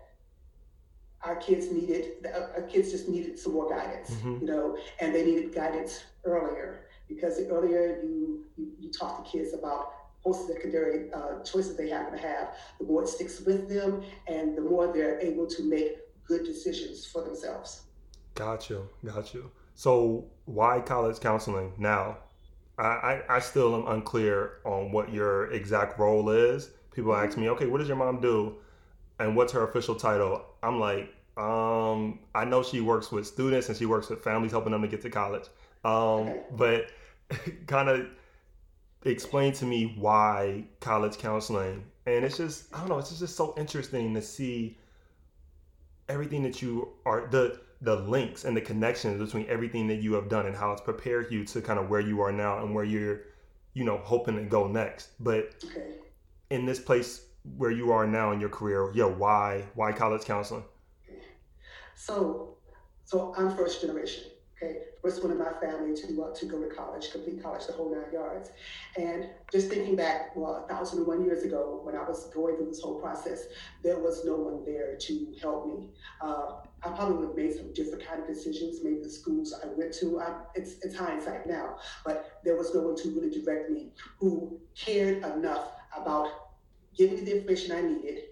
our 1.22 1.37
kids 1.37 1.70
needed, 1.70 2.26
our 2.54 2.62
kids 2.62 2.90
just 2.90 3.08
needed 3.08 3.38
some 3.38 3.52
more 3.52 3.68
guidance, 3.68 4.10
mm-hmm. 4.10 4.38
you 4.40 4.46
know, 4.46 4.76
and 5.00 5.14
they 5.14 5.25
needed 5.25 5.54
guidance 5.54 6.04
earlier 6.25 6.87
because 7.08 7.37
the 7.38 7.48
earlier 7.48 8.00
you, 8.02 8.44
you, 8.56 8.72
you 8.78 8.90
talk 8.90 9.25
to 9.25 9.30
kids 9.30 9.54
about 9.54 9.94
post-secondary 10.22 11.12
uh, 11.12 11.42
choices 11.42 11.76
they 11.76 11.88
happen 11.88 12.12
to 12.12 12.18
have, 12.18 12.54
the 12.78 12.84
more 12.84 13.02
it 13.02 13.08
sticks 13.08 13.40
with 13.40 13.68
them 13.68 14.02
and 14.26 14.56
the 14.56 14.60
more 14.60 14.92
they're 14.92 15.18
able 15.20 15.46
to 15.46 15.62
make 15.62 15.98
good 16.26 16.44
decisions 16.44 17.06
for 17.06 17.25
themselves. 17.25 17.82
Got 18.34 18.68
you, 18.68 18.88
got 19.04 19.32
you. 19.34 19.50
So 19.75 20.26
why 20.44 20.80
college 20.80 21.20
counseling 21.20 21.72
now? 21.78 22.18
I, 22.78 23.22
I 23.28 23.40
still 23.40 23.75
am 23.75 23.88
unclear 23.88 24.58
on 24.64 24.92
what 24.92 25.12
your 25.12 25.50
exact 25.50 25.98
role 25.98 26.30
is. 26.30 26.70
People 26.92 27.12
ask 27.12 27.37
me, 27.37 27.48
okay, 27.50 27.66
what 27.66 27.78
does 27.78 27.88
your 27.88 27.96
mom 27.96 28.20
do? 28.20 28.58
And 29.18 29.34
what's 29.37 29.52
her 29.52 29.64
official 29.64 29.94
title? 29.94 30.44
I'm 30.62 30.78
like, 30.78 31.12
um, 31.37 32.18
I 32.34 32.44
know 32.44 32.62
she 32.62 32.80
works 32.80 33.12
with 33.12 33.26
students 33.26 33.68
and 33.68 33.76
she 33.76 33.87
works 33.87 34.08
with 34.08 34.22
families, 34.22 34.52
helping 34.52 34.72
them 34.72 34.82
to 34.82 34.88
get 34.88 35.02
to 35.02 35.10
college. 35.10 35.44
Um, 35.84 36.34
but 36.56 36.90
kind 37.66 37.88
of 37.88 38.06
explain 39.04 39.52
to 39.54 39.64
me 39.64 39.94
why 39.98 40.64
college 40.80 41.18
counseling. 41.18 41.84
And 42.06 42.25
it's 42.25 42.37
just, 42.37 42.75
I 42.75 42.80
don't 42.80 42.88
know, 42.88 42.98
it's 42.98 43.16
just 43.16 43.37
so 43.37 43.54
interesting 43.56 44.14
to 44.14 44.22
see 44.22 44.76
everything 46.08 46.42
that 46.42 46.62
you 46.62 46.88
are, 47.04 47.28
the, 47.30 47.60
the 47.82 47.96
links 47.96 48.44
and 48.44 48.56
the 48.56 48.60
connections 48.60 49.22
between 49.22 49.46
everything 49.48 49.87
that 49.88 49.96
you 49.96 50.14
have 50.14 50.28
done 50.28 50.46
and 50.46 50.56
how 50.56 50.72
it's 50.72 50.80
prepared 50.80 51.30
you 51.30 51.44
to 51.44 51.60
kind 51.60 51.78
of 51.78 51.88
where 51.88 52.00
you 52.00 52.20
are 52.20 52.32
now 52.32 52.62
and 52.62 52.75
where 52.75 52.84
you're, 52.84 53.20
you 53.75 53.84
know, 53.84 53.98
hoping 53.98 54.37
to 54.37 54.42
go 54.42 54.66
next. 54.66 55.10
But 55.20 55.64
in 56.50 56.66
this 56.66 56.80
place 56.80 57.27
where 57.57 57.71
you 57.71 57.93
are 57.93 58.07
now 58.07 58.33
in 58.33 58.40
your 58.40 58.49
career, 58.49 58.90
yeah, 58.95 59.05
why 59.05 59.64
why 59.75 59.93
college 59.93 60.25
counseling? 60.25 60.64
So, 61.95 62.57
so 63.05 63.35
I'm 63.37 63.57
first 63.57 63.81
generation. 63.81 64.25
Okay, 64.61 64.78
first 65.02 65.23
one 65.23 65.31
in 65.31 65.38
my 65.38 65.52
family 65.61 65.95
to 65.95 66.23
uh, 66.25 66.35
to 66.35 66.47
go 66.47 66.61
to 66.61 66.75
college, 66.75 67.12
complete 67.12 67.43
college, 67.43 67.67
the 67.67 67.73
whole 67.73 67.95
nine 67.95 68.12
yards. 68.12 68.50
And 68.97 69.28
just 69.53 69.68
thinking 69.68 69.94
back, 69.94 70.35
well, 70.35 70.66
thousand 70.68 70.99
and 70.99 71.07
one 71.07 71.25
years 71.25 71.44
ago, 71.44 71.81
when 71.85 71.94
I 71.94 72.03
was 72.03 72.27
going 72.35 72.57
through 72.57 72.66
this 72.66 72.81
whole 72.81 73.01
process, 73.01 73.46
there 73.83 73.99
was 73.99 74.25
no 74.25 74.35
one 74.35 74.64
there 74.64 74.96
to 74.96 75.35
help 75.40 75.66
me. 75.66 75.90
Uh, 76.20 76.57
I 76.83 76.88
probably 76.90 77.16
would 77.16 77.29
have 77.29 77.37
made 77.37 77.55
some 77.55 77.72
different 77.72 78.05
kind 78.05 78.20
of 78.20 78.27
decisions. 78.27 78.83
Maybe 78.83 79.01
the 79.01 79.11
schools 79.11 79.55
I 79.62 79.66
went 79.77 79.92
to, 79.94 80.20
I, 80.20 80.40
it's, 80.55 80.85
it's 80.85 80.96
hindsight 80.96 81.46
now, 81.46 81.79
but 82.05 82.40
there 82.44 82.57
was 82.57 82.75
no 82.75 82.83
one 82.83 82.96
to 82.96 83.11
really 83.11 83.31
direct 83.31 83.70
me 83.70 83.92
who 84.18 84.61
cared 84.77 85.25
enough 85.25 85.72
about 85.96 86.47
giving 86.98 87.14
me 87.14 87.20
the 87.22 87.37
information 87.37 87.74
I 87.74 87.80
needed 87.80 88.24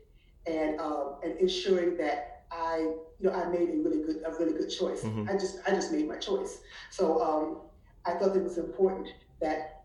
and 0.46 0.80
um, 0.80 1.14
and 1.22 1.38
ensuring 1.38 1.96
that 1.98 2.44
I, 2.50 2.78
you 2.78 3.30
know, 3.30 3.32
I 3.32 3.48
made 3.48 3.68
a 3.70 3.76
really 3.76 4.02
good 4.02 4.22
a 4.26 4.32
really 4.32 4.52
good 4.52 4.68
choice. 4.68 5.02
Mm-hmm. 5.02 5.28
I 5.30 5.32
just 5.34 5.58
I 5.66 5.70
just 5.70 5.92
made 5.92 6.06
my 6.08 6.16
choice. 6.16 6.60
So 6.90 7.22
um, 7.22 7.58
I 8.04 8.18
thought 8.18 8.36
it 8.36 8.42
was 8.42 8.58
important 8.58 9.08
that 9.40 9.84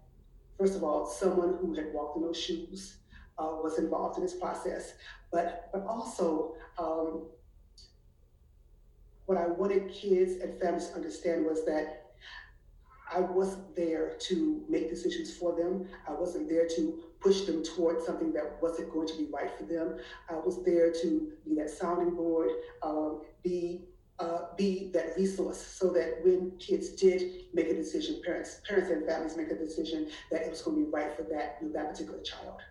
first 0.58 0.76
of 0.76 0.84
all, 0.84 1.06
someone 1.06 1.58
who 1.62 1.74
had 1.76 1.94
walked 1.94 2.18
in 2.18 2.24
those 2.24 2.40
shoes 2.40 2.98
uh, 3.38 3.56
was 3.64 3.78
involved 3.80 4.18
in 4.18 4.24
this 4.24 4.36
process, 4.36 4.94
but 5.32 5.70
but 5.72 5.86
also 5.86 6.56
um, 6.78 7.28
what 9.26 9.38
I 9.38 9.48
wanted 9.48 9.92
kids 9.92 10.42
and 10.42 10.60
families 10.60 10.90
to 10.90 10.96
understand 10.96 11.46
was 11.46 11.66
that 11.66 12.01
I 13.14 13.20
wasn't 13.20 13.76
there 13.76 14.14
to 14.20 14.64
make 14.70 14.90
decisions 14.90 15.36
for 15.36 15.56
them. 15.56 15.88
I 16.08 16.14
wasn't 16.14 16.48
there 16.50 16.68
to 16.76 17.04
push 17.20 17.42
them 17.42 17.62
towards 17.64 18.06
something 18.06 18.32
that 18.34 18.62
wasn't 18.62 18.92
going 18.92 19.08
to 19.08 19.18
be 19.18 19.26
right 19.26 19.52
for 19.58 19.64
them. 19.64 19.98
I 20.30 20.36
was 20.36 20.64
there 20.64 20.92
to 20.92 21.32
be 21.46 21.56
that 21.56 21.70
sounding 21.70 22.16
board, 22.16 22.50
um, 22.82 23.22
be 23.44 23.82
uh, 24.20 24.54
be 24.56 24.92
that 24.94 25.18
resource 25.18 25.60
so 25.60 25.90
that 25.90 26.20
when 26.24 26.52
kids 26.60 26.90
did 26.90 27.46
make 27.54 27.68
a 27.68 27.74
decision, 27.74 28.22
parents, 28.24 28.62
parents 28.68 28.92
and 28.92 29.04
families 29.08 29.36
make 29.36 29.50
a 29.50 29.56
decision 29.56 30.10
that 30.30 30.42
it 30.42 30.50
was 30.52 30.62
going 30.62 30.78
to 30.78 30.86
be 30.86 30.92
right 30.92 31.16
for 31.16 31.24
that 31.24 31.58
that 31.74 31.90
particular 31.90 32.22
child. 32.22 32.62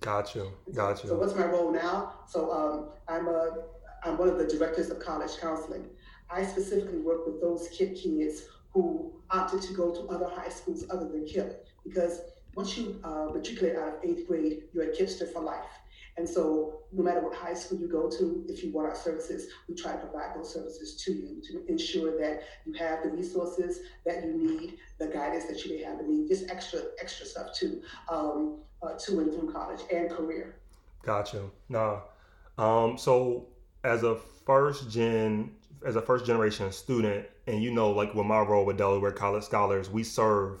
Gotcha. 0.00 0.48
Gotcha. 0.74 1.06
So, 1.06 1.08
so 1.08 1.18
what's 1.18 1.34
my 1.34 1.46
role 1.46 1.72
now? 1.72 2.12
So 2.28 2.52
um, 2.52 2.90
I'm 3.08 3.26
a 3.28 3.64
I'm 4.04 4.18
one 4.18 4.28
of 4.28 4.38
the 4.38 4.46
directors 4.46 4.90
of 4.90 5.00
college 5.00 5.38
counseling. 5.40 5.86
I 6.30 6.44
specifically 6.44 6.98
work 6.98 7.26
with 7.26 7.40
those 7.40 7.68
KIPP 7.68 8.02
kids 8.02 8.42
who 8.76 9.10
opted 9.30 9.62
to 9.62 9.72
go 9.72 9.90
to 9.90 10.02
other 10.14 10.28
high 10.28 10.50
schools 10.50 10.84
other 10.90 11.08
than 11.08 11.24
KIPP 11.24 11.54
because 11.82 12.20
once 12.54 12.76
you 12.76 13.00
uh, 13.04 13.28
matriculate 13.32 13.74
out 13.74 13.88
of 13.88 13.94
eighth 14.04 14.28
grade, 14.28 14.64
you're 14.74 14.90
a 14.90 14.94
KIPPster 14.94 15.32
for 15.32 15.40
life. 15.40 15.72
And 16.18 16.28
so, 16.28 16.80
no 16.92 17.02
matter 17.02 17.20
what 17.20 17.34
high 17.34 17.54
school 17.54 17.78
you 17.78 17.88
go 17.88 18.10
to, 18.10 18.44
if 18.48 18.62
you 18.62 18.72
want 18.72 18.88
our 18.88 18.94
services, 18.94 19.48
we 19.66 19.74
try 19.74 19.92
to 19.92 19.98
provide 19.98 20.36
those 20.36 20.52
services 20.52 21.02
to 21.04 21.12
you 21.12 21.42
to 21.48 21.66
ensure 21.68 22.18
that 22.18 22.42
you 22.66 22.74
have 22.74 23.02
the 23.02 23.10
resources 23.10 23.80
that 24.04 24.24
you 24.24 24.32
need, 24.36 24.76
the 24.98 25.06
guidance 25.06 25.44
that 25.46 25.64
you 25.64 25.76
may 25.76 25.82
have 25.82 25.98
to 25.98 26.10
need, 26.10 26.28
just 26.28 26.50
extra 26.50 26.80
extra 27.00 27.24
stuff 27.24 27.54
too, 27.54 27.82
um, 28.10 28.58
uh, 28.82 28.92
to 28.98 29.20
and 29.20 29.32
through 29.32 29.52
college 29.52 29.80
and 29.92 30.10
career. 30.10 30.56
Gotcha. 31.02 31.42
Nah. 31.70 32.00
Um, 32.58 32.98
so 32.98 33.46
as 33.84 34.02
a 34.02 34.16
first 34.46 34.90
gen 34.90 35.50
as 35.84 35.96
a 35.96 36.02
first 36.02 36.24
generation 36.24 36.70
student 36.72 37.26
and 37.46 37.62
you 37.62 37.70
know 37.70 37.90
like 37.90 38.14
with 38.14 38.26
my 38.26 38.40
role 38.40 38.64
with 38.64 38.78
delaware 38.78 39.12
college 39.12 39.44
scholars 39.44 39.90
we 39.90 40.02
serve 40.02 40.60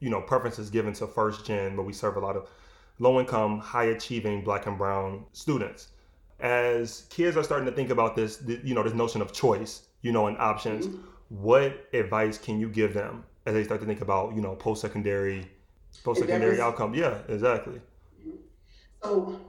you 0.00 0.10
know 0.10 0.20
preferences 0.20 0.70
given 0.70 0.92
to 0.92 1.06
first 1.06 1.44
gen 1.44 1.76
but 1.76 1.82
we 1.82 1.92
serve 1.92 2.16
a 2.16 2.20
lot 2.20 2.36
of 2.36 2.48
low 2.98 3.20
income 3.20 3.58
high 3.58 3.84
achieving 3.84 4.42
black 4.42 4.66
and 4.66 4.78
brown 4.78 5.24
students. 5.32 5.88
As 6.40 7.06
kids 7.08 7.36
are 7.36 7.42
starting 7.42 7.66
to 7.66 7.72
think 7.72 7.90
about 7.90 8.14
this 8.14 8.42
you 8.62 8.74
know 8.74 8.82
this 8.82 8.92
notion 8.92 9.22
of 9.22 9.32
choice 9.32 9.88
you 10.02 10.12
know 10.12 10.26
and 10.26 10.36
options 10.38 10.86
mm-hmm. 10.86 11.00
what 11.28 11.88
advice 11.94 12.36
can 12.38 12.60
you 12.60 12.68
give 12.68 12.92
them 12.92 13.24
as 13.46 13.54
they 13.54 13.64
start 13.64 13.80
to 13.80 13.86
think 13.86 14.02
about 14.02 14.34
you 14.34 14.42
know 14.42 14.54
post-secondary 14.54 15.46
post-secondary 16.04 16.60
outcome? 16.60 16.94
Yeah 16.94 17.18
exactly. 17.28 17.80
So 19.02 19.40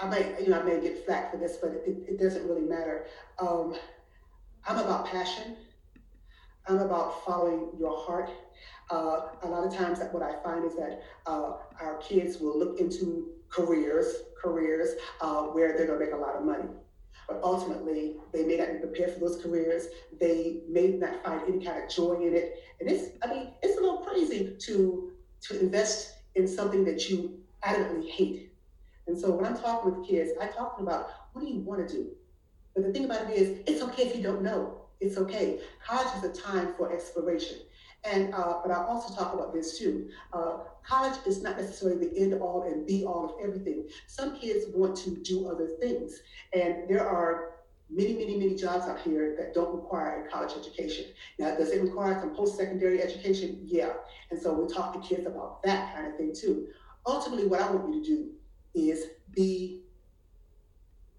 I 0.00 0.06
might, 0.06 0.40
you 0.40 0.48
know, 0.48 0.60
I 0.60 0.62
may 0.62 0.80
get 0.80 1.04
flack 1.04 1.30
for 1.30 1.36
this, 1.36 1.58
but 1.60 1.70
it, 1.86 1.98
it 2.08 2.18
doesn't 2.18 2.46
really 2.48 2.62
matter. 2.62 3.06
Um, 3.38 3.74
I'm 4.66 4.78
about 4.78 5.06
passion. 5.06 5.56
I'm 6.66 6.78
about 6.78 7.24
following 7.24 7.70
your 7.78 7.98
heart. 7.98 8.30
Uh, 8.90 9.28
a 9.42 9.48
lot 9.48 9.66
of 9.66 9.74
times, 9.74 10.00
what 10.12 10.22
I 10.22 10.42
find 10.42 10.64
is 10.64 10.74
that 10.76 11.02
uh, 11.26 11.52
our 11.80 11.98
kids 11.98 12.38
will 12.38 12.58
look 12.58 12.80
into 12.80 13.30
careers, 13.48 14.14
careers 14.40 14.90
uh, 15.20 15.42
where 15.44 15.76
they're 15.76 15.86
going 15.86 15.98
to 15.98 16.04
make 16.04 16.14
a 16.14 16.18
lot 16.18 16.36
of 16.36 16.44
money. 16.44 16.68
But 17.28 17.40
ultimately, 17.44 18.16
they 18.32 18.44
may 18.44 18.56
not 18.56 18.72
be 18.72 18.78
prepared 18.78 19.14
for 19.14 19.20
those 19.20 19.40
careers. 19.42 19.86
They 20.18 20.62
may 20.68 20.88
not 20.88 21.22
find 21.24 21.42
any 21.48 21.64
kind 21.64 21.84
of 21.84 21.90
joy 21.90 22.14
in 22.26 22.34
it. 22.34 22.62
And 22.80 22.90
it's, 22.90 23.16
I 23.22 23.28
mean, 23.28 23.52
it's 23.62 23.78
a 23.78 23.80
little 23.80 23.98
crazy 23.98 24.56
to 24.58 25.12
to 25.42 25.60
invest 25.60 26.16
in 26.34 26.46
something 26.46 26.84
that 26.84 27.08
you 27.08 27.38
adamantly 27.64 28.10
hate 28.10 28.49
and 29.10 29.18
so 29.18 29.32
when 29.32 29.44
I'm 29.44 29.58
talking 29.58 29.92
with 29.92 30.08
kids, 30.08 30.30
I 30.40 30.46
talk 30.46 30.78
to 30.78 30.84
them 30.84 30.88
about 30.88 31.10
what 31.32 31.44
do 31.44 31.50
you 31.50 31.58
want 31.60 31.86
to 31.86 31.92
do? 31.92 32.10
But 32.74 32.84
the 32.84 32.92
thing 32.92 33.06
about 33.06 33.28
it 33.28 33.36
is, 33.36 33.58
it's 33.66 33.82
okay 33.82 34.04
if 34.04 34.14
you 34.14 34.22
don't 34.22 34.40
know. 34.40 34.82
It's 35.00 35.18
okay. 35.18 35.58
College 35.84 36.16
is 36.16 36.22
a 36.22 36.40
time 36.40 36.74
for 36.76 36.92
exploration. 36.92 37.58
And 38.04 38.32
uh, 38.32 38.60
but 38.62 38.70
I 38.70 38.84
also 38.84 39.12
talk 39.12 39.34
about 39.34 39.52
this 39.52 39.76
too. 39.76 40.10
Uh, 40.32 40.58
college 40.86 41.18
is 41.26 41.42
not 41.42 41.56
necessarily 41.58 42.06
the 42.06 42.16
end 42.16 42.34
all 42.34 42.62
and 42.62 42.86
be 42.86 43.04
all 43.04 43.24
of 43.24 43.44
everything. 43.44 43.88
Some 44.06 44.38
kids 44.38 44.66
want 44.72 44.96
to 44.98 45.10
do 45.10 45.48
other 45.48 45.66
things, 45.66 46.20
and 46.52 46.88
there 46.88 47.06
are 47.06 47.54
many, 47.90 48.14
many, 48.14 48.36
many 48.36 48.54
jobs 48.54 48.86
out 48.86 49.00
here 49.00 49.34
that 49.36 49.52
don't 49.54 49.74
require 49.74 50.24
a 50.24 50.30
college 50.30 50.52
education. 50.56 51.06
Now, 51.38 51.56
does 51.56 51.70
it 51.72 51.82
require 51.82 52.18
some 52.20 52.34
post-secondary 52.34 53.02
education? 53.02 53.58
Yeah. 53.64 53.94
And 54.30 54.40
so 54.40 54.54
we 54.54 54.72
talk 54.72 54.94
to 54.94 55.00
kids 55.00 55.26
about 55.26 55.62
that 55.64 55.94
kind 55.94 56.06
of 56.06 56.16
thing 56.16 56.32
too. 56.32 56.68
Ultimately, 57.04 57.48
what 57.48 57.60
I 57.60 57.70
want 57.70 57.92
you 57.92 58.00
to 58.02 58.06
do 58.06 58.30
is 58.74 59.06
be 59.34 59.82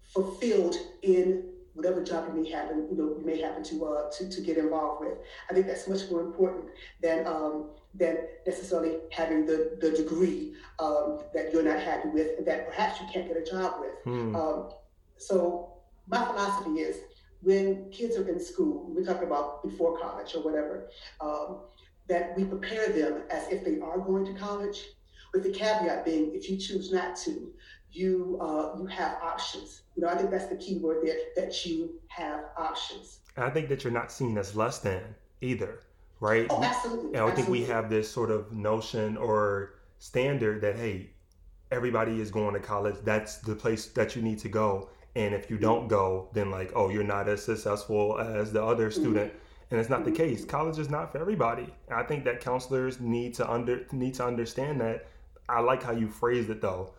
fulfilled 0.02 0.76
in 1.02 1.44
whatever 1.74 2.02
job 2.02 2.28
you 2.28 2.42
may 2.42 2.50
happen, 2.50 2.86
you 2.90 2.96
know, 2.96 3.16
you 3.18 3.22
may 3.24 3.40
happen 3.40 3.62
to 3.64 3.86
uh, 3.86 4.10
to, 4.10 4.28
to 4.28 4.40
get 4.40 4.58
involved 4.58 5.00
with. 5.00 5.18
I 5.50 5.54
think 5.54 5.66
that's 5.66 5.88
much 5.88 6.10
more 6.10 6.20
important 6.20 6.66
than 7.02 7.26
um, 7.26 7.70
than 7.94 8.18
necessarily 8.46 8.98
having 9.10 9.46
the 9.46 9.78
the 9.80 9.90
degree 9.90 10.54
um, 10.78 11.20
that 11.34 11.52
you're 11.52 11.62
not 11.62 11.80
happy 11.80 12.08
with 12.08 12.38
and 12.38 12.46
that 12.46 12.68
perhaps 12.68 13.00
you 13.00 13.06
can't 13.12 13.26
get 13.26 13.36
a 13.36 13.44
job 13.44 13.74
with. 13.80 13.92
Hmm. 14.04 14.36
Um, 14.36 14.70
so 15.16 15.74
my 16.08 16.24
philosophy 16.24 16.80
is 16.80 16.96
when 17.42 17.90
kids 17.90 18.16
are 18.16 18.28
in 18.28 18.40
school, 18.40 18.86
we're 18.88 19.04
talking 19.04 19.26
about 19.26 19.62
before 19.62 19.98
college 19.98 20.34
or 20.34 20.42
whatever, 20.42 20.88
um, 21.20 21.60
that 22.08 22.36
we 22.36 22.44
prepare 22.44 22.88
them 22.88 23.22
as 23.30 23.48
if 23.48 23.64
they 23.64 23.80
are 23.80 23.98
going 23.98 24.24
to 24.24 24.34
college, 24.34 24.84
with 25.32 25.42
the 25.44 25.50
caveat 25.50 26.04
being 26.04 26.32
if 26.34 26.48
you 26.48 26.56
choose 26.56 26.92
not 26.92 27.16
to, 27.16 27.52
you 27.90 28.38
uh, 28.40 28.76
you 28.78 28.86
have 28.86 29.18
options. 29.22 29.82
You 29.96 30.02
know, 30.02 30.08
I 30.08 30.16
think 30.16 30.30
that's 30.30 30.46
the 30.46 30.56
key 30.56 30.78
word 30.78 31.04
there 31.04 31.16
that 31.36 31.66
you 31.66 32.00
have 32.08 32.44
options. 32.56 33.18
And 33.36 33.44
I 33.44 33.50
think 33.50 33.68
that 33.68 33.84
you're 33.84 33.92
not 33.92 34.10
seen 34.12 34.36
as 34.38 34.54
less 34.54 34.78
than 34.78 35.02
either, 35.40 35.80
right? 36.20 36.46
Oh, 36.50 36.62
absolutely. 36.62 37.08
And 37.08 37.16
I 37.16 37.28
absolutely. 37.28 37.42
think 37.42 37.48
we 37.48 37.64
have 37.64 37.90
this 37.90 38.10
sort 38.10 38.30
of 38.30 38.52
notion 38.52 39.16
or 39.16 39.74
standard 39.98 40.60
that 40.62 40.76
hey, 40.76 41.10
everybody 41.70 42.20
is 42.20 42.30
going 42.30 42.54
to 42.54 42.60
college. 42.60 42.96
That's 43.04 43.38
the 43.38 43.54
place 43.54 43.86
that 43.86 44.16
you 44.16 44.22
need 44.22 44.38
to 44.40 44.48
go. 44.48 44.90
And 45.14 45.34
if 45.34 45.50
you 45.50 45.58
don't 45.58 45.88
go, 45.88 46.30
then 46.32 46.50
like, 46.50 46.72
oh, 46.74 46.88
you're 46.88 47.04
not 47.04 47.28
as 47.28 47.44
successful 47.44 48.18
as 48.18 48.52
the 48.52 48.62
other 48.62 48.88
mm-hmm. 48.88 49.00
student. 49.00 49.30
Mm-hmm. 49.30 49.38
And 49.70 49.80
it's 49.80 49.90
not 49.90 50.04
the 50.04 50.10
mm-hmm. 50.10 50.22
case. 50.22 50.44
College 50.44 50.78
is 50.78 50.90
not 50.90 51.12
for 51.12 51.18
everybody. 51.18 51.68
And 51.88 51.98
I 51.98 52.02
think 52.02 52.24
that 52.24 52.40
counselors 52.40 53.00
need 53.00 53.34
to 53.34 53.50
under 53.50 53.86
need 53.92 54.14
to 54.14 54.26
understand 54.26 54.80
that. 54.80 55.08
I 55.48 55.60
like 55.60 55.82
how 55.82 55.92
you 55.92 56.08
phrased 56.08 56.50
it 56.50 56.60
though 56.60 56.92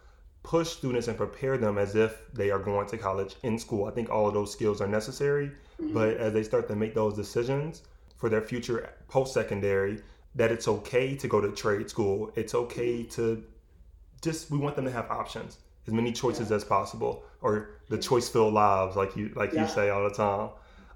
push 0.44 0.70
students 0.70 1.08
and 1.08 1.18
prepare 1.18 1.58
them 1.58 1.78
as 1.78 1.96
if 1.96 2.22
they 2.34 2.52
are 2.52 2.60
going 2.60 2.86
to 2.88 2.98
college 2.98 3.36
in 3.44 3.58
school. 3.58 3.86
I 3.86 3.92
think 3.92 4.10
all 4.10 4.28
of 4.28 4.34
those 4.34 4.52
skills 4.52 4.82
are 4.82 4.88
necessary, 4.88 5.48
mm-hmm. 5.82 5.94
but 5.94 6.18
as 6.18 6.34
they 6.34 6.44
start 6.44 6.68
to 6.68 6.76
make 6.76 6.94
those 6.94 7.16
decisions 7.16 7.82
for 8.18 8.30
their 8.30 8.42
future 8.42 8.94
post 9.08 9.34
secondary, 9.34 10.02
that 10.36 10.52
it's 10.52 10.68
okay 10.68 11.16
to 11.16 11.28
go 11.28 11.40
to 11.40 11.52
trade 11.52 11.90
school. 11.90 12.32
It's 12.36 12.54
okay 12.54 13.04
to 13.04 13.44
just 14.22 14.52
we 14.52 14.58
want 14.58 14.76
them 14.76 14.86
to 14.86 14.92
have 14.92 15.10
options, 15.10 15.60
as 15.88 15.94
many 15.94 16.12
choices 16.12 16.50
yeah. 16.50 16.58
as 16.58 16.64
possible, 16.64 17.24
or 17.42 17.70
the 17.90 17.98
choice 17.98 18.28
filled 18.28 18.54
lives, 18.54 18.96
like 18.96 19.16
you 19.16 19.32
like 19.36 19.54
yeah. 19.54 19.62
you 19.62 19.68
say 19.68 19.90
all 19.90 20.04
the 20.04 20.16
time. 20.16 20.50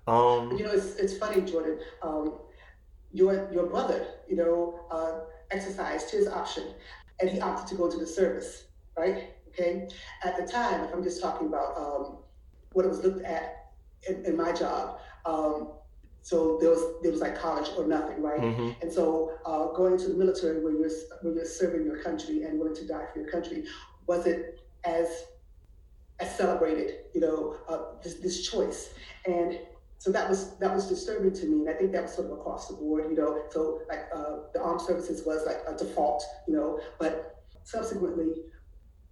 Um, 0.08 0.58
you 0.58 0.64
know, 0.64 0.72
it's, 0.72 0.96
it's 0.96 1.18
funny, 1.18 1.42
Jordan. 1.42 1.80
Um, 2.02 2.34
your 3.14 3.52
your 3.54 3.66
brother, 3.68 4.08
you 4.28 4.36
know, 4.36 4.80
uh, 4.92 5.20
exercised 5.52 6.10
his 6.12 6.28
option, 6.28 6.64
and 7.20 7.30
he 7.30 7.40
opted 7.40 7.68
to 7.68 7.76
go 7.76 7.90
to 7.90 7.98
the 7.98 8.08
service, 8.08 8.66
right? 8.98 9.34
Okay, 9.50 9.88
at 10.24 10.38
the 10.38 10.46
time, 10.52 10.84
if 10.84 10.94
I'm 10.94 11.04
just 11.04 11.22
talking 11.22 11.48
about 11.48 11.76
um, 11.78 12.18
what 12.74 12.86
it 12.86 12.90
was 12.90 13.04
looked 13.04 13.24
at 13.26 13.72
in, 14.08 14.24
in 14.26 14.38
my 14.38 14.52
job, 14.52 15.00
um, 15.26 15.70
so 16.22 16.58
there 16.60 16.70
was 16.70 17.02
there 17.02 17.12
was 17.12 17.22
like 17.22 17.40
college 17.40 17.70
or 17.78 17.88
nothing, 17.88 18.22
right? 18.22 18.40
Mm-hmm. 18.40 18.82
And 18.82 18.92
so 18.92 19.38
uh, 19.46 19.68
going 19.74 19.94
into 19.94 20.10
the 20.10 20.16
military, 20.16 20.62
where 20.62 20.74
you're 20.74 20.92
where 21.22 21.34
you're 21.34 21.46
serving 21.46 21.86
your 21.86 22.04
country 22.04 22.44
and 22.44 22.60
willing 22.60 22.76
to 22.76 22.86
die 22.86 23.06
for 23.14 23.20
your 23.20 23.30
country, 23.30 23.64
was 24.08 24.28
it 24.28 24.60
as 24.84 25.24
as 26.20 26.36
celebrated? 26.36 27.06
You 27.14 27.22
know, 27.22 27.58
uh, 27.70 28.00
this 28.04 28.16
this 28.16 28.50
choice, 28.50 28.94
and 29.26 29.58
so 30.00 30.12
that 30.12 30.30
was 30.30 30.58
that 30.58 30.74
was 30.74 30.88
disturbing 30.88 31.34
to 31.34 31.46
me, 31.46 31.62
and 31.62 31.70
I 31.70 31.74
think 31.74 31.92
that 31.94 32.04
was 32.04 32.14
sort 32.14 32.28
of 32.28 32.34
across 32.34 32.68
the 32.68 32.76
board. 32.76 33.06
You 33.10 33.16
know, 33.16 33.44
so 33.50 33.82
like 33.90 34.08
uh, 34.14 34.38
the 34.54 34.62
armed 34.62 34.82
services 34.82 35.26
was 35.26 35.46
like 35.46 35.58
a 35.68 35.76
default, 35.76 36.24
you 36.48 36.56
know, 36.56 36.80
but 37.00 37.44
subsequently 37.64 38.44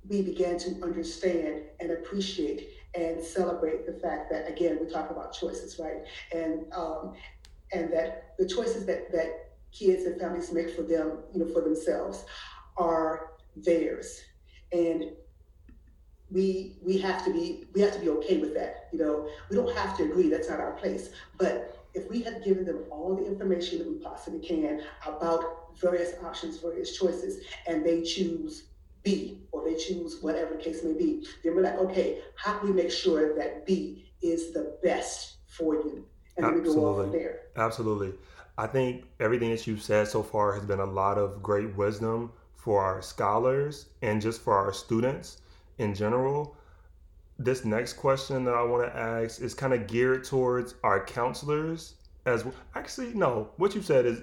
we 0.08 0.22
began 0.22 0.58
to 0.60 0.82
understand 0.84 1.64
and 1.80 1.92
appreciate 1.92 2.70
and 2.94 3.22
celebrate 3.22 3.86
the 3.86 3.94
fact 3.94 4.32
that 4.32 4.50
again 4.50 4.78
we 4.80 4.88
talk 4.88 5.10
about 5.10 5.34
choices 5.34 5.80
right 5.80 6.04
and 6.34 6.72
um, 6.74 7.14
and 7.74 7.92
that 7.92 8.36
the 8.38 8.48
choices 8.48 8.86
that 8.86 9.12
that 9.12 9.52
kids 9.72 10.04
and 10.04 10.20
families 10.20 10.52
make 10.52 10.70
for 10.76 10.84
them 10.84 11.20
you 11.34 11.40
know 11.40 11.52
for 11.52 11.62
themselves 11.62 12.26
are 12.78 13.32
theirs 13.58 14.22
and 14.72 15.12
we 16.32 16.78
we 16.82 16.98
have 16.98 17.24
to 17.24 17.32
be 17.32 17.66
we 17.74 17.82
have 17.82 17.94
to 17.94 18.00
be 18.00 18.10
okay 18.10 18.38
with 18.38 18.54
that 18.54 18.88
you 18.92 19.00
know 19.00 19.30
we 19.50 19.56
don't 19.56 19.76
have 19.76 19.96
to 19.96 20.04
agree 20.04 20.30
that's 20.30 20.50
not 20.50 20.60
our 20.60 20.74
place 20.74 21.10
but 21.38 21.88
if 21.94 22.10
we 22.10 22.22
have 22.22 22.44
given 22.44 22.66
them 22.66 22.84
all 22.90 23.16
the 23.16 23.26
information 23.26 23.78
that 23.78 23.88
we 23.88 23.96
possibly 24.00 24.40
can 24.40 24.82
about 25.06 25.78
various 25.80 26.14
options 26.24 26.58
various 26.60 26.98
choices 26.98 27.44
and 27.68 27.86
they 27.86 28.02
choose 28.02 28.64
B, 29.06 29.38
or 29.52 29.64
they 29.64 29.76
choose 29.76 30.18
whatever 30.22 30.56
the 30.56 30.62
case 30.62 30.84
may 30.84 30.94
be, 30.94 31.26
then 31.44 31.56
we're 31.56 31.62
like, 31.62 31.78
okay, 31.78 32.20
how 32.36 32.58
can 32.58 32.70
we 32.70 32.74
make 32.74 32.92
sure 32.92 33.36
that 33.38 33.66
B 33.66 34.12
is 34.22 34.52
the 34.52 34.78
best 34.84 35.36
for 35.48 35.76
you? 35.76 36.06
And 36.36 36.46
Absolutely. 36.46 36.70
we 36.70 36.76
go 36.76 37.02
off 37.06 37.12
there. 37.12 37.40
Absolutely. 37.56 38.14
I 38.58 38.68
think 38.68 39.06
everything 39.20 39.52
that 39.52 39.68
you've 39.68 39.84
said 39.84 40.08
so 40.08 40.24
far 40.24 40.54
has 40.54 40.66
been 40.66 40.80
a 40.80 40.86
lot 40.86 41.18
of 41.18 41.44
great 41.44 41.76
wisdom 41.78 42.32
for 42.56 42.84
our 42.84 43.02
scholars 43.02 43.86
and 44.02 44.22
just 44.22 44.42
for 44.42 44.58
our 44.58 44.74
students 44.74 45.42
in 45.78 45.94
general. 45.94 46.56
This 47.38 47.66
next 47.66 47.94
question 47.94 48.46
that 48.46 48.54
I 48.54 48.64
want 48.64 48.86
to 48.86 48.98
ask 48.98 49.42
is 49.42 49.54
kind 49.54 49.74
of 49.74 49.88
geared 49.88 50.24
towards 50.24 50.76
our 50.84 51.06
counselors 51.06 51.96
as 52.26 52.46
well. 52.46 52.54
Actually, 52.76 53.14
no, 53.14 53.50
what 53.58 53.76
you 53.76 53.82
said 53.82 54.06
is 54.06 54.22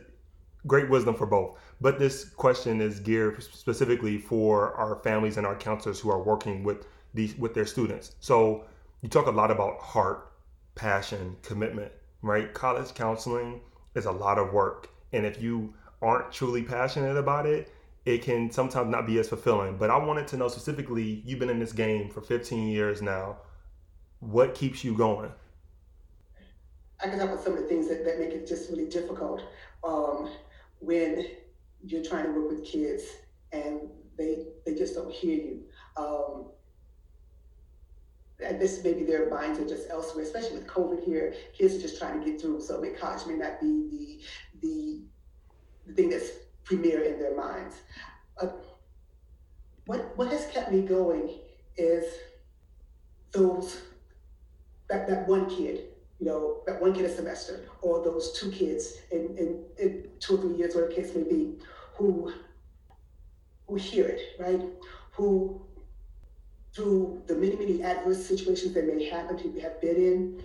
great 0.66 0.88
wisdom 0.88 1.14
for 1.14 1.26
both. 1.26 1.58
But 1.80 1.98
this 1.98 2.24
question 2.24 2.80
is 2.80 3.00
geared 3.00 3.42
specifically 3.42 4.18
for 4.18 4.74
our 4.74 4.96
families 5.02 5.36
and 5.36 5.46
our 5.46 5.56
counselors 5.56 6.00
who 6.00 6.10
are 6.10 6.22
working 6.22 6.62
with 6.62 6.86
these 7.14 7.36
with 7.36 7.54
their 7.54 7.66
students. 7.66 8.14
So 8.20 8.64
you 9.02 9.08
talk 9.08 9.26
a 9.26 9.30
lot 9.30 9.50
about 9.50 9.80
heart, 9.80 10.32
passion, 10.74 11.36
commitment, 11.42 11.92
right? 12.22 12.52
College 12.54 12.94
counseling 12.94 13.60
is 13.94 14.06
a 14.06 14.12
lot 14.12 14.38
of 14.38 14.52
work. 14.52 14.88
And 15.12 15.26
if 15.26 15.42
you 15.42 15.74
aren't 16.00 16.32
truly 16.32 16.62
passionate 16.62 17.16
about 17.16 17.46
it, 17.46 17.70
it 18.04 18.22
can 18.22 18.50
sometimes 18.50 18.90
not 18.90 19.06
be 19.06 19.18
as 19.18 19.28
fulfilling. 19.28 19.76
But 19.76 19.90
I 19.90 19.98
wanted 19.98 20.26
to 20.28 20.36
know 20.36 20.48
specifically, 20.48 21.22
you've 21.24 21.38
been 21.38 21.50
in 21.50 21.58
this 21.58 21.72
game 21.72 22.10
for 22.10 22.20
15 22.20 22.68
years 22.68 23.00
now. 23.00 23.38
What 24.20 24.54
keeps 24.54 24.84
you 24.84 24.96
going? 24.96 25.32
I 27.00 27.08
can 27.08 27.18
talk 27.18 27.30
about 27.30 27.42
some 27.42 27.54
of 27.54 27.60
the 27.60 27.66
things 27.66 27.88
that, 27.88 28.04
that 28.04 28.18
make 28.18 28.30
it 28.30 28.46
just 28.46 28.70
really 28.70 28.88
difficult. 28.88 29.42
Um, 29.82 30.30
when 30.78 31.26
you're 31.84 32.04
trying 32.04 32.24
to 32.26 32.30
work 32.32 32.50
with 32.50 32.64
kids 32.64 33.04
and 33.52 33.80
they 34.16 34.46
they 34.64 34.74
just 34.74 34.94
don't 34.94 35.12
hear 35.12 35.34
you. 35.34 35.62
Um, 35.96 36.46
and 38.44 38.60
this 38.60 38.82
maybe 38.82 39.04
their 39.04 39.30
minds 39.30 39.58
are 39.58 39.68
just 39.68 39.88
elsewhere, 39.90 40.24
especially 40.24 40.58
with 40.58 40.66
COVID 40.66 41.04
here. 41.04 41.34
Kids 41.56 41.74
are 41.74 41.80
just 41.80 41.98
trying 41.98 42.20
to 42.20 42.26
get 42.26 42.40
through, 42.40 42.60
so 42.60 42.78
I 42.78 42.80
mean, 42.80 42.96
college 42.96 43.26
may 43.26 43.34
not 43.34 43.60
be 43.60 44.20
the 44.60 44.66
the, 44.66 45.00
the 45.86 45.94
thing 45.94 46.10
that's 46.10 46.30
premier 46.64 47.03
in 47.03 47.18
their 47.18 47.37
minds. 47.37 47.77
Uh, 48.40 48.48
what 49.87 50.16
what 50.16 50.29
has 50.29 50.46
kept 50.46 50.72
me 50.72 50.83
going 50.83 51.38
is 51.77 52.05
those 53.33 53.83
that 54.88 55.09
that 55.09 55.27
one 55.27 55.48
kid 55.48 55.92
you 56.22 56.29
know, 56.29 56.61
that 56.66 56.81
one 56.81 56.94
kid 56.94 57.05
a 57.05 57.12
semester, 57.12 57.64
or 57.81 58.05
those 58.05 58.31
two 58.38 58.48
kids 58.53 58.98
in, 59.11 59.37
in, 59.37 59.64
in 59.77 60.07
two 60.20 60.37
or 60.37 60.40
three 60.40 60.55
years, 60.55 60.72
whatever 60.72 60.94
the 60.94 61.03
case 61.03 61.16
may 61.16 61.25
be, 61.25 61.59
who 61.96 62.33
who 63.66 63.75
hear 63.75 64.07
it, 64.07 64.20
right? 64.38 64.61
Who 65.14 65.61
through 66.72 67.25
the 67.27 67.35
many, 67.35 67.57
many 67.57 67.83
adverse 67.83 68.25
situations 68.25 68.72
that 68.75 68.87
may 68.87 69.09
happen 69.09 69.37
to 69.37 69.61
have 69.62 69.81
been 69.81 69.96
in, 69.96 70.42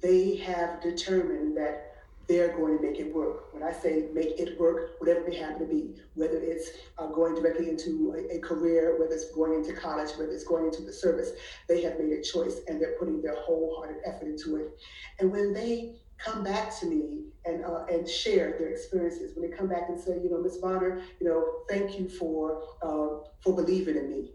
they 0.00 0.36
have 0.36 0.80
determined 0.80 1.54
that 1.58 1.87
they're 2.28 2.54
going 2.56 2.76
to 2.76 2.82
make 2.82 3.00
it 3.00 3.12
work. 3.12 3.54
When 3.54 3.62
I 3.62 3.72
say 3.72 4.08
make 4.12 4.38
it 4.38 4.60
work, 4.60 5.00
whatever 5.00 5.20
it 5.20 5.28
may 5.30 5.36
happen 5.36 5.60
to 5.60 5.64
be, 5.64 5.94
whether 6.14 6.36
it's 6.36 6.70
uh, 6.98 7.06
going 7.06 7.34
directly 7.34 7.70
into 7.70 8.14
a, 8.14 8.36
a, 8.36 8.38
career, 8.38 8.98
whether 9.00 9.14
it's 9.14 9.32
going 9.32 9.54
into 9.54 9.72
college, 9.72 10.10
whether 10.18 10.30
it's 10.30 10.44
going 10.44 10.66
into 10.66 10.82
the 10.82 10.92
service, 10.92 11.30
they 11.68 11.82
have 11.82 11.98
made 11.98 12.12
a 12.12 12.22
choice 12.22 12.60
and 12.68 12.80
they're 12.80 12.96
putting 12.98 13.22
their 13.22 13.36
wholehearted 13.40 14.02
effort 14.04 14.26
into 14.26 14.56
it. 14.56 14.78
And 15.18 15.32
when 15.32 15.54
they 15.54 15.94
come 16.18 16.44
back 16.44 16.78
to 16.80 16.86
me 16.86 17.24
and 17.46 17.64
uh, 17.64 17.84
and 17.90 18.06
share 18.06 18.56
their 18.58 18.68
experiences, 18.68 19.34
when 19.34 19.50
they 19.50 19.56
come 19.56 19.68
back 19.68 19.88
and 19.88 19.98
say, 19.98 20.20
you 20.22 20.28
know, 20.30 20.42
Miss 20.42 20.58
Bonner, 20.58 21.00
you 21.20 21.26
know, 21.26 21.62
thank 21.68 21.98
you 21.98 22.08
for 22.08 22.62
uh, 22.82 23.24
for 23.40 23.54
believing 23.54 23.96
in 23.96 24.10
me. 24.10 24.32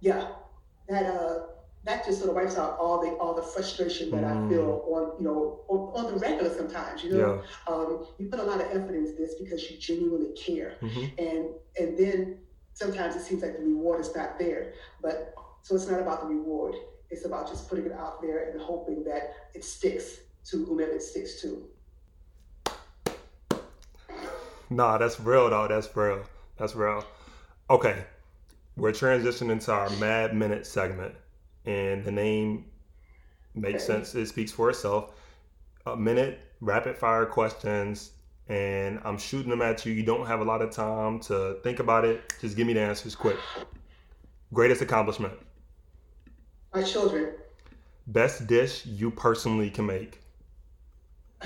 Yeah, 0.00 0.28
that 0.88 1.06
uh 1.06 1.40
that 1.84 2.04
just 2.04 2.18
sort 2.18 2.30
of 2.30 2.36
wipes 2.36 2.58
out 2.58 2.76
all 2.78 3.00
the 3.00 3.08
all 3.12 3.34
the 3.34 3.42
frustration 3.42 4.10
that 4.10 4.22
mm. 4.22 4.46
I 4.46 4.48
feel 4.48 4.84
on 4.88 5.12
you 5.18 5.24
know 5.24 5.60
on, 5.68 6.04
on, 6.04 6.12
the 6.12 6.18
regular 6.18 6.52
sometimes. 6.54 7.04
You 7.04 7.12
know, 7.12 7.42
yeah. 7.68 7.74
um, 7.74 8.06
you 8.18 8.26
put 8.28 8.40
a 8.40 8.42
lot 8.42 8.60
of 8.60 8.66
effort 8.68 8.94
into 8.94 9.12
this 9.12 9.34
because 9.34 9.70
you 9.70 9.78
genuinely 9.78 10.32
care, 10.34 10.76
mm-hmm. 10.82 11.06
and 11.18 11.48
and 11.78 11.98
then 11.98 12.38
sometimes 12.74 13.16
it 13.16 13.22
seems 13.22 13.42
like 13.42 13.56
the 13.56 13.64
reward 13.64 14.00
is 14.00 14.14
not 14.14 14.38
there. 14.38 14.72
But 15.00 15.34
so 15.62 15.74
it's 15.74 15.88
not 15.88 16.00
about 16.00 16.22
the 16.22 16.26
reward; 16.26 16.74
It's 17.10 17.24
about 17.24 17.48
just 17.48 17.68
putting 17.68 17.86
it 17.86 17.92
out 17.92 18.20
there 18.20 18.50
and 18.50 18.60
hoping 18.60 19.04
that 19.04 19.34
it 19.54 19.64
sticks 19.64 20.20
to 20.46 20.64
whomever 20.64 20.92
it 20.92 21.02
sticks 21.02 21.40
to. 21.42 21.64
Nah, 24.70 24.98
that's 24.98 25.18
real 25.20 25.48
though. 25.48 25.68
That's 25.68 25.94
real. 25.96 26.24
That's 26.56 26.74
real. 26.74 27.04
Okay, 27.70 28.04
we're 28.76 28.92
transitioning 28.92 29.64
to 29.64 29.72
our 29.72 29.90
Mad 29.96 30.34
Minute 30.34 30.66
segment, 30.66 31.14
and 31.68 32.04
the 32.04 32.10
name 32.12 32.64
makes 33.54 33.84
Okay. 33.88 33.98
sense. 33.98 34.14
It 34.14 34.26
speaks 34.26 34.50
for 34.52 34.70
itself. 34.70 35.12
A 35.86 35.96
minute, 35.96 36.40
rapid 36.60 36.96
fire 36.96 37.26
questions, 37.26 38.12
and 38.48 39.00
I'm 39.04 39.18
shooting 39.18 39.50
them 39.50 39.62
at 39.62 39.84
you. 39.86 39.92
You 39.92 40.02
don't 40.02 40.26
have 40.26 40.40
a 40.40 40.44
lot 40.44 40.62
of 40.62 40.70
time 40.70 41.20
to 41.20 41.58
think 41.62 41.78
about 41.78 42.04
it. 42.04 42.34
Just 42.40 42.56
give 42.56 42.66
me 42.66 42.72
the 42.72 42.80
answers 42.80 43.14
quick. 43.14 43.38
Greatest 44.52 44.82
accomplishment. 44.82 45.34
My 46.74 46.82
children, 46.82 47.34
Best 48.06 48.46
dish 48.46 48.86
you 48.86 49.10
personally 49.10 49.68
can 49.70 49.84
make. 49.86 50.20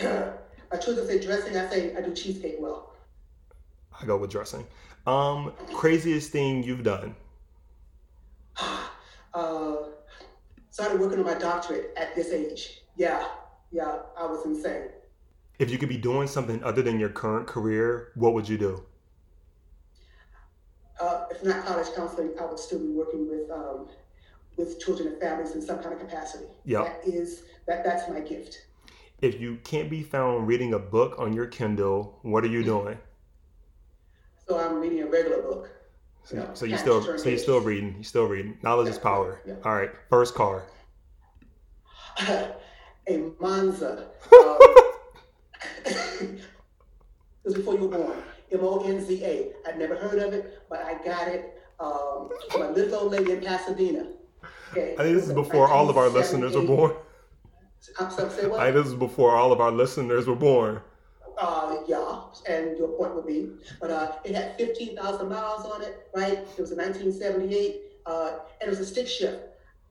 my 0.00 0.78
children 0.80 1.06
say 1.06 1.20
dressing. 1.20 1.56
I 1.56 1.68
say 1.68 1.96
I 1.96 2.00
do 2.00 2.14
cheesecake 2.14 2.56
well. 2.60 2.92
I 4.00 4.06
go 4.06 4.16
with 4.16 4.30
dressing. 4.30 4.64
Um, 5.06 5.52
craziest 5.74 6.30
thing 6.30 6.62
you've 6.62 6.84
done. 6.84 7.16
Uh, 9.34 9.76
started 10.72 10.98
working 10.98 11.18
on 11.18 11.26
my 11.26 11.34
doctorate 11.34 11.92
at 11.98 12.14
this 12.16 12.30
age. 12.30 12.80
Yeah, 12.96 13.28
yeah, 13.70 13.98
I 14.18 14.24
was 14.24 14.44
insane. 14.46 14.88
If 15.58 15.70
you 15.70 15.78
could 15.78 15.90
be 15.90 15.98
doing 15.98 16.26
something 16.26 16.64
other 16.64 16.82
than 16.82 16.98
your 16.98 17.10
current 17.10 17.46
career, 17.46 18.10
what 18.16 18.32
would 18.32 18.48
you 18.48 18.58
do? 18.58 18.82
Uh, 20.98 21.26
if 21.30 21.44
not 21.44 21.64
college 21.66 21.88
counseling, 21.94 22.32
I 22.40 22.46
would 22.46 22.58
still 22.58 22.78
be 22.78 22.88
working 22.88 23.28
with 23.28 23.50
um, 23.50 23.88
with 24.56 24.80
children 24.80 25.08
and 25.08 25.20
families 25.20 25.54
in 25.54 25.62
some 25.62 25.78
kind 25.78 25.92
of 25.92 26.00
capacity. 26.00 26.46
Yeah, 26.64 26.84
That 26.84 27.02
is 27.06 27.42
that. 27.66 27.84
That's 27.84 28.08
my 28.08 28.20
gift. 28.20 28.66
If 29.20 29.40
you 29.40 29.58
can't 29.64 29.90
be 29.90 30.02
found 30.02 30.46
reading 30.46 30.74
a 30.74 30.78
book 30.78 31.16
on 31.18 31.32
your 31.32 31.46
Kindle, 31.46 32.18
what 32.22 32.44
are 32.44 32.48
you 32.48 32.64
doing? 32.64 32.98
So 34.48 34.58
I'm 34.58 34.80
reading 34.80 35.02
a 35.02 35.06
regular 35.06 35.42
book. 35.42 35.70
So, 36.24 36.36
Yeah, 36.36 36.54
so 36.54 36.64
you 36.66 36.72
can't 36.72 36.80
still 36.80 37.18
so 37.18 37.28
you're 37.28 37.38
still 37.38 37.60
reading. 37.60 37.94
You're 37.94 38.04
still 38.04 38.26
reading. 38.26 38.56
Knowledge 38.62 38.88
is 38.88 38.98
power. 38.98 39.40
yeah. 39.46 39.54
All 39.64 39.74
right. 39.74 39.90
First 40.08 40.34
car. 40.34 40.64
a 43.08 43.30
Monza. 43.40 44.08
Um, 44.32 44.58
it 45.84 46.40
was 47.44 47.54
before 47.54 47.74
you 47.74 47.88
were 47.88 47.98
born. 47.98 48.18
M 48.52 48.60
O 48.62 48.84
N 48.86 49.04
Z 49.04 49.24
A. 49.24 49.52
I'd 49.68 49.78
never 49.78 49.96
heard 49.96 50.18
of 50.18 50.32
it, 50.32 50.62
but 50.68 50.80
I 50.80 50.94
got 51.04 51.28
it 51.28 51.60
um, 51.80 52.28
from 52.50 52.62
a 52.62 52.70
little 52.70 53.00
old 53.00 53.12
lady 53.12 53.32
in 53.32 53.40
Pasadena. 53.40 54.06
Okay. 54.70 54.94
I 54.98 55.02
think 55.02 55.16
this 55.16 55.28
is 55.28 55.32
before 55.32 55.68
all 55.68 55.90
of 55.90 55.96
our 55.96 56.08
listeners 56.08 56.54
were 56.54 56.62
born. 56.62 56.94
I'm 57.98 58.10
sorry, 58.10 58.30
say 58.30 58.44
I 58.44 58.46
what? 58.46 58.60
think 58.60 58.74
this 58.76 58.86
is 58.86 58.94
before 58.94 59.32
all 59.34 59.52
of 59.52 59.60
our 59.60 59.72
listeners 59.72 60.26
were 60.26 60.36
born. 60.36 60.80
Uh, 61.38 61.76
yeah, 61.86 62.20
and 62.48 62.76
your 62.76 62.88
point 62.88 63.14
would 63.14 63.26
be, 63.26 63.50
but 63.80 63.90
uh, 63.90 64.12
it 64.24 64.34
had 64.34 64.56
15,000 64.56 65.28
miles 65.28 65.64
on 65.66 65.82
it, 65.82 66.08
right? 66.14 66.38
It 66.38 66.58
was 66.60 66.72
a 66.72 66.76
1978, 66.76 67.80
uh, 68.06 68.30
and 68.60 68.66
it 68.66 68.70
was 68.70 68.80
a 68.80 68.86
stick 68.86 69.08
shift. 69.08 69.38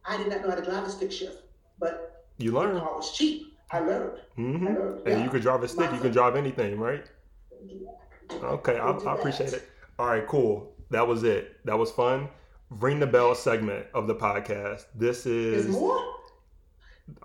I 0.05 0.17
did 0.17 0.27
not 0.27 0.41
know 0.41 0.49
how 0.49 0.55
to 0.55 0.61
drive 0.63 0.83
a 0.85 0.89
stick 0.89 1.11
shift, 1.11 1.43
but 1.79 2.25
You 2.37 2.51
the 2.51 2.59
learn. 2.59 2.79
car 2.79 2.95
was 2.95 3.11
cheap. 3.11 3.57
I 3.71 3.79
learned. 3.79 4.19
Mm-hmm. 4.37 4.67
I 4.67 4.71
learned. 4.71 5.07
And 5.07 5.17
yeah. 5.19 5.23
you 5.23 5.29
could 5.29 5.41
drive 5.41 5.63
a 5.63 5.67
stick. 5.67 5.91
You 5.93 5.99
can 5.99 6.11
drive 6.11 6.35
anything, 6.35 6.77
right? 6.79 7.05
Okay, 8.31 8.77
I, 8.77 8.91
I 8.91 9.13
appreciate 9.15 9.53
it. 9.53 9.67
All 9.99 10.07
right, 10.07 10.25
cool. 10.27 10.73
That 10.89 11.07
was 11.07 11.23
it. 11.23 11.63
That 11.65 11.77
was 11.77 11.91
fun. 11.91 12.27
Ring 12.69 12.99
the 12.99 13.07
bell 13.07 13.35
segment 13.35 13.85
of 13.93 14.07
the 14.07 14.15
podcast. 14.15 14.85
This 14.95 15.23
There's 15.23 15.65
is. 15.65 15.67
more? 15.67 16.10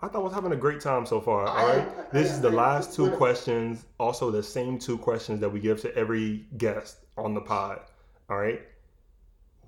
I 0.02 0.08
thought 0.08 0.16
I 0.16 0.22
was 0.22 0.32
having 0.32 0.52
a 0.52 0.56
great 0.56 0.80
time 0.80 1.06
so 1.06 1.20
far. 1.20 1.46
I 1.46 1.60
All 1.62 1.68
right. 1.68 1.88
I- 1.88 2.02
This 2.12 2.30
I- 2.30 2.34
is 2.34 2.40
the 2.40 2.50
I- 2.50 2.54
last 2.54 2.94
two 2.94 3.10
questions. 3.12 3.86
Also, 3.98 4.30
the 4.30 4.42
same 4.42 4.78
two 4.78 4.98
questions 4.98 5.40
that 5.40 5.48
we 5.50 5.60
give 5.60 5.80
to 5.82 5.94
every 5.96 6.46
guest 6.56 6.98
on 7.16 7.34
the 7.34 7.40
pod. 7.40 7.80
All 8.28 8.36
right. 8.38 8.62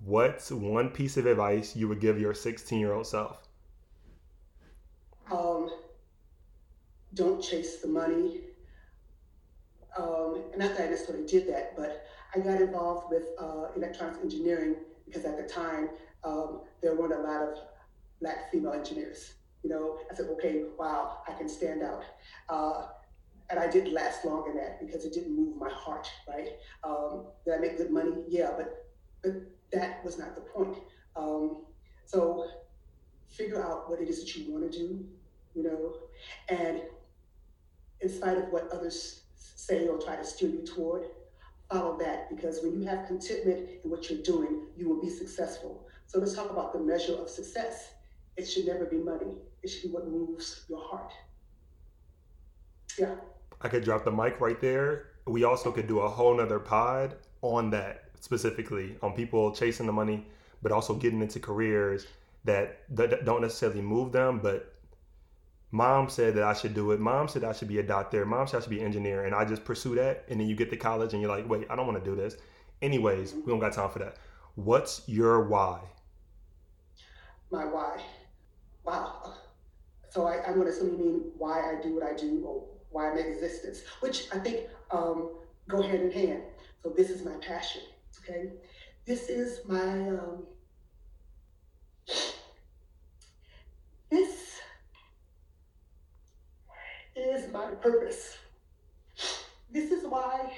What's 0.04 0.50
one 0.50 0.90
piece 0.90 1.16
of 1.16 1.26
advice 1.26 1.74
you 1.74 1.88
would 1.88 2.00
give 2.00 2.20
your 2.20 2.34
16 2.34 2.78
year 2.80 2.92
old 2.92 3.06
self? 3.06 3.48
Um, 5.30 5.70
don't 7.14 7.42
chase 7.42 7.80
the 7.80 7.88
money. 7.88 8.42
Um, 9.96 10.44
and 10.52 10.58
not 10.58 10.76
that 10.76 10.86
I 10.86 10.90
necessarily 10.90 11.26
did 11.26 11.48
that, 11.48 11.76
but 11.76 12.04
I 12.34 12.38
got 12.38 12.60
involved 12.60 13.10
with 13.10 13.24
uh, 13.38 13.68
electronics 13.74 14.18
engineering 14.22 14.76
because 15.06 15.24
at 15.24 15.36
the 15.36 15.42
time 15.52 15.90
um, 16.24 16.60
there 16.80 16.94
weren't 16.94 17.14
a 17.14 17.18
lot 17.18 17.42
of 17.42 17.58
black 18.20 18.50
female 18.52 18.72
engineers. 18.74 19.34
You 19.68 19.74
know, 19.74 19.98
I 20.10 20.14
said, 20.14 20.28
okay, 20.30 20.62
wow, 20.78 21.18
I 21.28 21.32
can 21.34 21.46
stand 21.46 21.82
out. 21.82 22.02
Uh, 22.48 22.86
and 23.50 23.58
I 23.58 23.68
didn't 23.68 23.92
last 23.92 24.24
long 24.24 24.48
in 24.48 24.56
that 24.56 24.80
because 24.80 25.04
it 25.04 25.12
didn't 25.12 25.36
move 25.36 25.58
my 25.58 25.68
heart, 25.68 26.08
right? 26.26 26.48
Um, 26.84 27.26
did 27.44 27.52
I 27.52 27.58
make 27.58 27.76
good 27.76 27.90
money? 27.90 28.12
Yeah, 28.28 28.52
but 28.56 28.86
but 29.22 29.32
that 29.72 30.02
was 30.02 30.18
not 30.18 30.34
the 30.34 30.40
point. 30.40 30.78
Um, 31.16 31.64
so 32.06 32.46
figure 33.28 33.62
out 33.62 33.90
what 33.90 34.00
it 34.00 34.08
is 34.08 34.20
that 34.20 34.34
you 34.36 34.50
want 34.50 34.72
to 34.72 34.78
do, 34.78 35.04
you 35.54 35.62
know, 35.62 35.96
and 36.48 36.80
in 38.00 38.08
spite 38.08 38.38
of 38.38 38.48
what 38.50 38.70
others 38.72 39.24
say 39.34 39.86
or 39.86 39.98
try 39.98 40.16
to 40.16 40.24
steer 40.24 40.48
you 40.48 40.64
toward, 40.64 41.02
follow 41.70 41.98
that 41.98 42.30
because 42.34 42.60
when 42.62 42.80
you 42.80 42.88
have 42.88 43.06
contentment 43.06 43.68
in 43.84 43.90
what 43.90 44.08
you're 44.08 44.22
doing, 44.22 44.62
you 44.78 44.88
will 44.88 45.02
be 45.02 45.10
successful. 45.10 45.86
So 46.06 46.18
let's 46.20 46.34
talk 46.34 46.48
about 46.48 46.72
the 46.72 46.78
measure 46.78 47.16
of 47.16 47.28
success. 47.28 47.90
It 48.38 48.46
should 48.48 48.66
never 48.66 48.86
be 48.86 48.96
money. 48.96 49.34
It 49.62 49.68
should 49.68 49.82
be 49.82 49.88
what 49.88 50.08
moves 50.08 50.64
your 50.68 50.80
heart. 50.80 51.12
Yeah. 52.98 53.14
I 53.60 53.68
could 53.68 53.84
drop 53.84 54.04
the 54.04 54.10
mic 54.10 54.40
right 54.40 54.60
there. 54.60 55.10
We 55.26 55.44
also 55.44 55.72
could 55.72 55.86
do 55.86 56.00
a 56.00 56.08
whole 56.08 56.36
nother 56.36 56.58
pod 56.58 57.16
on 57.42 57.70
that 57.70 58.04
specifically 58.20 58.96
on 59.02 59.12
people 59.12 59.52
chasing 59.52 59.86
the 59.86 59.92
money, 59.92 60.26
but 60.62 60.72
also 60.72 60.94
getting 60.94 61.20
into 61.20 61.38
careers 61.40 62.06
that, 62.44 62.80
that 62.90 63.24
don't 63.24 63.42
necessarily 63.42 63.82
move 63.82 64.12
them. 64.12 64.38
But 64.38 64.74
mom 65.70 66.08
said 66.08 66.34
that 66.36 66.44
I 66.44 66.54
should 66.54 66.74
do 66.74 66.92
it. 66.92 67.00
Mom 67.00 67.28
said 67.28 67.44
I 67.44 67.52
should 67.52 67.68
be 67.68 67.78
a 67.78 67.82
doctor. 67.82 68.24
Mom 68.24 68.46
said 68.46 68.58
I 68.58 68.60
should 68.62 68.70
be 68.70 68.80
an 68.80 68.86
engineer. 68.86 69.24
And 69.24 69.34
I 69.34 69.44
just 69.44 69.64
pursue 69.64 69.94
that. 69.96 70.24
And 70.28 70.40
then 70.40 70.48
you 70.48 70.56
get 70.56 70.70
to 70.70 70.76
college 70.76 71.12
and 71.12 71.22
you're 71.22 71.30
like, 71.30 71.48
wait, 71.48 71.66
I 71.68 71.76
don't 71.76 71.86
want 71.86 72.02
to 72.02 72.10
do 72.10 72.16
this. 72.16 72.36
Anyways, 72.80 73.34
we 73.34 73.46
don't 73.46 73.58
got 73.58 73.72
time 73.72 73.90
for 73.90 73.98
that. 73.98 74.16
What's 74.54 75.02
your 75.06 75.48
why? 75.48 75.80
my 77.50 77.64
why. 77.64 78.00
Wow. 78.84 79.34
So 80.10 80.26
I, 80.26 80.40
going 80.46 80.66
to 80.66 80.72
assume 80.72 80.90
you 80.90 80.98
mean 80.98 81.22
why 81.36 81.60
I 81.60 81.82
do 81.82 81.94
what 81.94 82.02
I 82.02 82.14
do 82.14 82.42
or 82.44 82.64
why 82.90 83.10
I'm 83.10 83.18
in 83.18 83.26
existence, 83.26 83.82
which 84.00 84.26
I 84.32 84.38
think 84.38 84.68
um, 84.90 85.30
go 85.68 85.82
hand 85.82 86.02
in 86.02 86.10
hand. 86.10 86.42
So 86.82 86.90
this 86.96 87.10
is 87.10 87.24
my 87.24 87.36
passion. 87.40 87.82
Okay, 88.20 88.52
this 89.04 89.28
is 89.28 89.60
my 89.66 90.08
um, 90.08 90.44
this 94.10 94.60
is 97.14 97.52
my 97.52 97.66
purpose. 97.82 98.38
This 99.70 99.90
is 99.90 100.06
why 100.06 100.52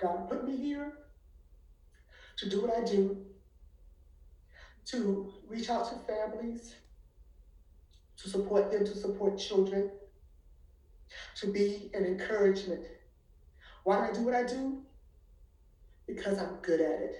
God 0.00 0.28
put 0.28 0.46
me 0.46 0.56
here 0.56 0.92
to 2.38 2.48
do 2.48 2.62
what 2.62 2.76
I 2.76 2.84
do 2.84 3.16
to 4.86 5.32
reach 5.48 5.68
out 5.68 5.88
to 5.88 6.12
families, 6.12 6.74
to 8.22 8.28
support 8.28 8.70
them, 8.70 8.84
to 8.84 8.96
support 8.96 9.38
children, 9.38 9.90
to 11.36 11.52
be 11.52 11.90
an 11.94 12.04
encouragement. 12.04 12.84
Why 13.84 13.96
do 13.96 14.02
I 14.02 14.12
do 14.12 14.22
what 14.22 14.34
I 14.34 14.44
do? 14.44 14.82
Because 16.06 16.38
I'm 16.38 16.56
good 16.62 16.80
at 16.80 17.00
it. 17.00 17.16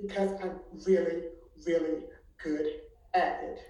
Because 0.00 0.30
I'm 0.42 0.60
really, 0.86 1.22
really 1.66 2.02
good 2.42 2.66
at 3.14 3.40
it. 3.42 3.60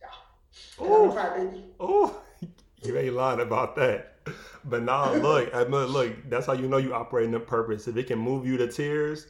Yeah. 0.00 0.84
And 0.84 0.94
I'm 0.94 1.10
a 1.10 1.62
Oh, 1.80 2.22
oh, 2.42 2.46
you 2.82 2.98
ain't 2.98 3.14
lying 3.14 3.40
about 3.40 3.76
that. 3.76 4.16
But 4.64 4.82
nah, 4.82 5.12
look, 5.22 5.54
I 5.54 5.64
mean, 5.64 5.86
look, 5.86 6.28
that's 6.28 6.46
how 6.46 6.54
you 6.54 6.66
know 6.68 6.78
you 6.78 6.94
operating 6.94 7.34
in 7.34 7.40
the 7.40 7.44
purpose. 7.44 7.86
If 7.86 7.96
it 7.96 8.06
can 8.06 8.18
move 8.18 8.46
you 8.46 8.56
to 8.56 8.68
tears, 8.68 9.26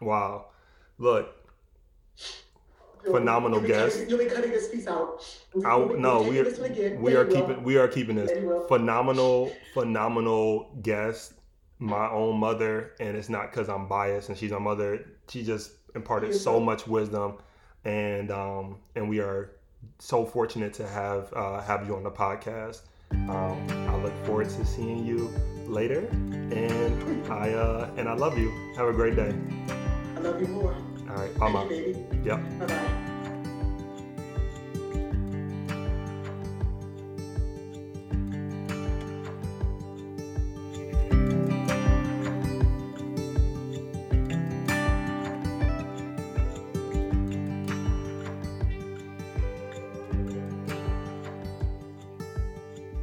wow. 0.00 0.46
Look, 0.98 1.28
Phenomenal 3.04 3.58
you'll 3.58 3.68
be 3.68 3.72
guest. 3.74 4.08
You'll 4.08 4.18
be 4.18 4.26
cutting 4.26 4.50
this 4.50 4.68
piece 4.68 4.86
out. 4.88 5.22
We'll- 5.54 5.66
I, 5.66 5.76
we'll 5.76 5.98
no, 5.98 6.22
we 6.22 6.40
are 6.40 6.46
again. 6.46 7.00
we 7.00 7.14
are 7.14 7.24
keeping 7.24 7.62
we 7.62 7.76
are 7.76 7.86
keeping 7.88 8.16
this 8.16 8.30
Yeah, 8.34 8.40
you 8.40 8.48
will. 8.48 8.66
phenomenal, 8.66 9.52
phenomenal 9.74 10.70
guest. 10.82 11.34
My 11.78 12.08
own 12.10 12.38
mother, 12.38 12.92
and 13.00 13.16
it's 13.16 13.28
not 13.28 13.50
because 13.50 13.68
I'm 13.68 13.86
biased 13.86 14.30
and 14.30 14.38
she's 14.38 14.50
my 14.50 14.58
mother. 14.58 15.04
She 15.28 15.44
just 15.44 15.72
imparted 15.94 16.32
so 16.32 16.38
so- 16.38 16.60
much 16.60 16.86
wisdom, 16.86 17.36
and 17.84 18.30
um, 18.30 18.78
and 18.94 19.08
we 19.10 19.20
are 19.20 19.52
so 19.98 20.24
fortunate 20.24 20.72
to 20.74 20.86
have 20.88 21.32
uh, 21.34 21.60
have 21.60 21.86
you 21.86 21.94
on 21.94 22.02
the 22.02 22.10
podcast. 22.10 22.80
Um, 23.12 23.64
I 23.70 23.96
look 24.02 24.14
forward 24.24 24.48
to 24.48 24.64
seeing 24.64 25.06
you 25.06 25.30
later, 25.66 26.00
and 26.10 27.26
I 27.30 27.52
uh, 27.52 27.90
and 27.98 28.08
I 28.08 28.14
love 28.14 28.38
you. 28.38 28.50
Have 28.76 28.88
a 28.88 28.92
great 28.92 29.14
day. 29.14 29.34
I 30.16 30.20
love 30.20 30.40
you 30.40 30.48
more. 30.48 30.74
All 31.16 31.22
right. 31.22 31.30
Thank 31.32 31.42
I'm 31.42 31.70
you, 31.70 32.04
out. 32.10 32.26
Yep. 32.26 32.58
Bye 32.58 32.66
bye. 32.66 33.02